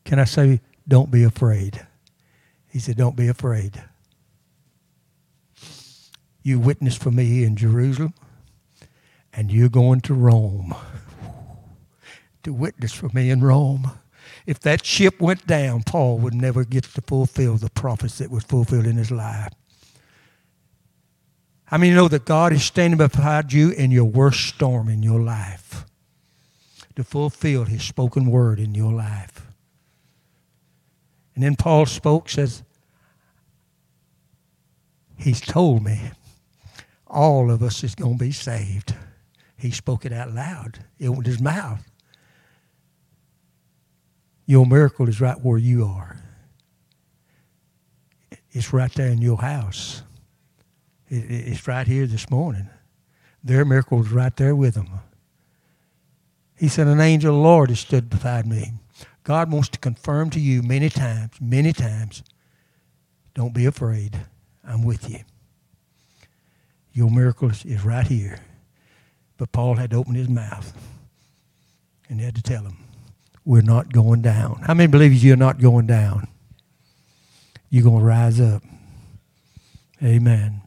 Can 0.04 0.18
I 0.18 0.24
say, 0.24 0.60
don't 0.86 1.10
be 1.10 1.24
afraid? 1.24 1.86
He 2.72 2.78
said, 2.78 2.96
don't 2.96 3.16
be 3.16 3.28
afraid. 3.28 3.82
You 6.42 6.58
witnessed 6.58 7.02
for 7.02 7.10
me 7.10 7.44
in 7.44 7.54
Jerusalem, 7.54 8.14
and 9.30 9.52
you're 9.52 9.68
going 9.68 10.00
to 10.00 10.14
Rome 10.14 10.74
to 12.42 12.52
witness 12.52 12.94
for 12.94 13.10
me 13.12 13.28
in 13.28 13.42
Rome. 13.42 13.90
If 14.46 14.58
that 14.60 14.86
ship 14.86 15.20
went 15.20 15.46
down, 15.46 15.82
Paul 15.82 16.16
would 16.20 16.32
never 16.32 16.64
get 16.64 16.84
to 16.84 17.02
fulfill 17.02 17.58
the 17.58 17.68
prophecy 17.68 18.24
that 18.24 18.30
was 18.30 18.44
fulfilled 18.44 18.86
in 18.86 18.96
his 18.96 19.10
life. 19.10 19.52
I 21.70 21.76
mean, 21.76 21.90
you 21.90 21.96
know 21.96 22.08
that 22.08 22.24
God 22.24 22.54
is 22.54 22.64
standing 22.64 22.96
beside 22.96 23.52
you 23.52 23.70
in 23.70 23.90
your 23.90 24.06
worst 24.06 24.46
storm 24.46 24.88
in 24.88 25.02
your 25.02 25.20
life 25.20 25.84
to 26.96 27.04
fulfill 27.04 27.64
his 27.64 27.82
spoken 27.82 28.26
word 28.26 28.58
in 28.58 28.74
your 28.74 28.92
life. 28.92 29.51
And 31.34 31.42
then 31.42 31.56
Paul 31.56 31.86
spoke, 31.86 32.28
says, 32.28 32.62
He's 35.16 35.40
told 35.40 35.84
me 35.84 36.10
all 37.06 37.50
of 37.50 37.62
us 37.62 37.84
is 37.84 37.94
going 37.94 38.18
to 38.18 38.24
be 38.24 38.32
saved. 38.32 38.94
He 39.56 39.70
spoke 39.70 40.04
it 40.04 40.12
out 40.12 40.32
loud. 40.32 40.84
It 40.98 41.06
opened 41.06 41.26
his 41.26 41.40
mouth. 41.40 41.88
Your 44.46 44.66
miracle 44.66 45.08
is 45.08 45.20
right 45.20 45.40
where 45.40 45.58
you 45.58 45.84
are. 45.84 46.16
It's 48.50 48.72
right 48.72 48.92
there 48.94 49.08
in 49.08 49.22
your 49.22 49.38
house. 49.38 50.02
It's 51.08 51.68
right 51.68 51.86
here 51.86 52.06
this 52.06 52.28
morning. 52.28 52.68
Their 53.44 53.64
miracle 53.64 54.00
is 54.00 54.10
right 54.10 54.34
there 54.36 54.56
with 54.56 54.74
them. 54.74 54.88
He 56.56 56.68
said, 56.68 56.86
An 56.86 57.00
angel 57.00 57.34
of 57.34 57.36
the 57.36 57.42
Lord 57.42 57.70
has 57.70 57.80
stood 57.80 58.10
beside 58.10 58.46
me. 58.46 58.72
God 59.24 59.52
wants 59.52 59.68
to 59.70 59.78
confirm 59.78 60.30
to 60.30 60.40
you 60.40 60.62
many 60.62 60.88
times, 60.88 61.32
many 61.40 61.72
times, 61.72 62.22
don't 63.34 63.54
be 63.54 63.66
afraid. 63.66 64.18
I'm 64.64 64.82
with 64.82 65.08
you. 65.08 65.20
Your 66.92 67.10
miracle 67.10 67.50
is 67.50 67.84
right 67.84 68.06
here. 68.06 68.38
But 69.38 69.52
Paul 69.52 69.76
had 69.76 69.90
to 69.90 69.96
open 69.96 70.14
his 70.14 70.28
mouth 70.28 70.72
and 72.08 72.20
he 72.20 72.24
had 72.26 72.34
to 72.34 72.42
tell 72.42 72.62
him, 72.62 72.76
We're 73.44 73.62
not 73.62 73.92
going 73.92 74.22
down. 74.22 74.62
How 74.66 74.74
many 74.74 74.86
believe 74.86 75.14
you're 75.14 75.36
not 75.36 75.60
going 75.60 75.86
down? 75.86 76.28
You're 77.70 77.84
going 77.84 78.00
to 78.00 78.04
rise 78.04 78.40
up. 78.40 78.62
Amen. 80.02 80.60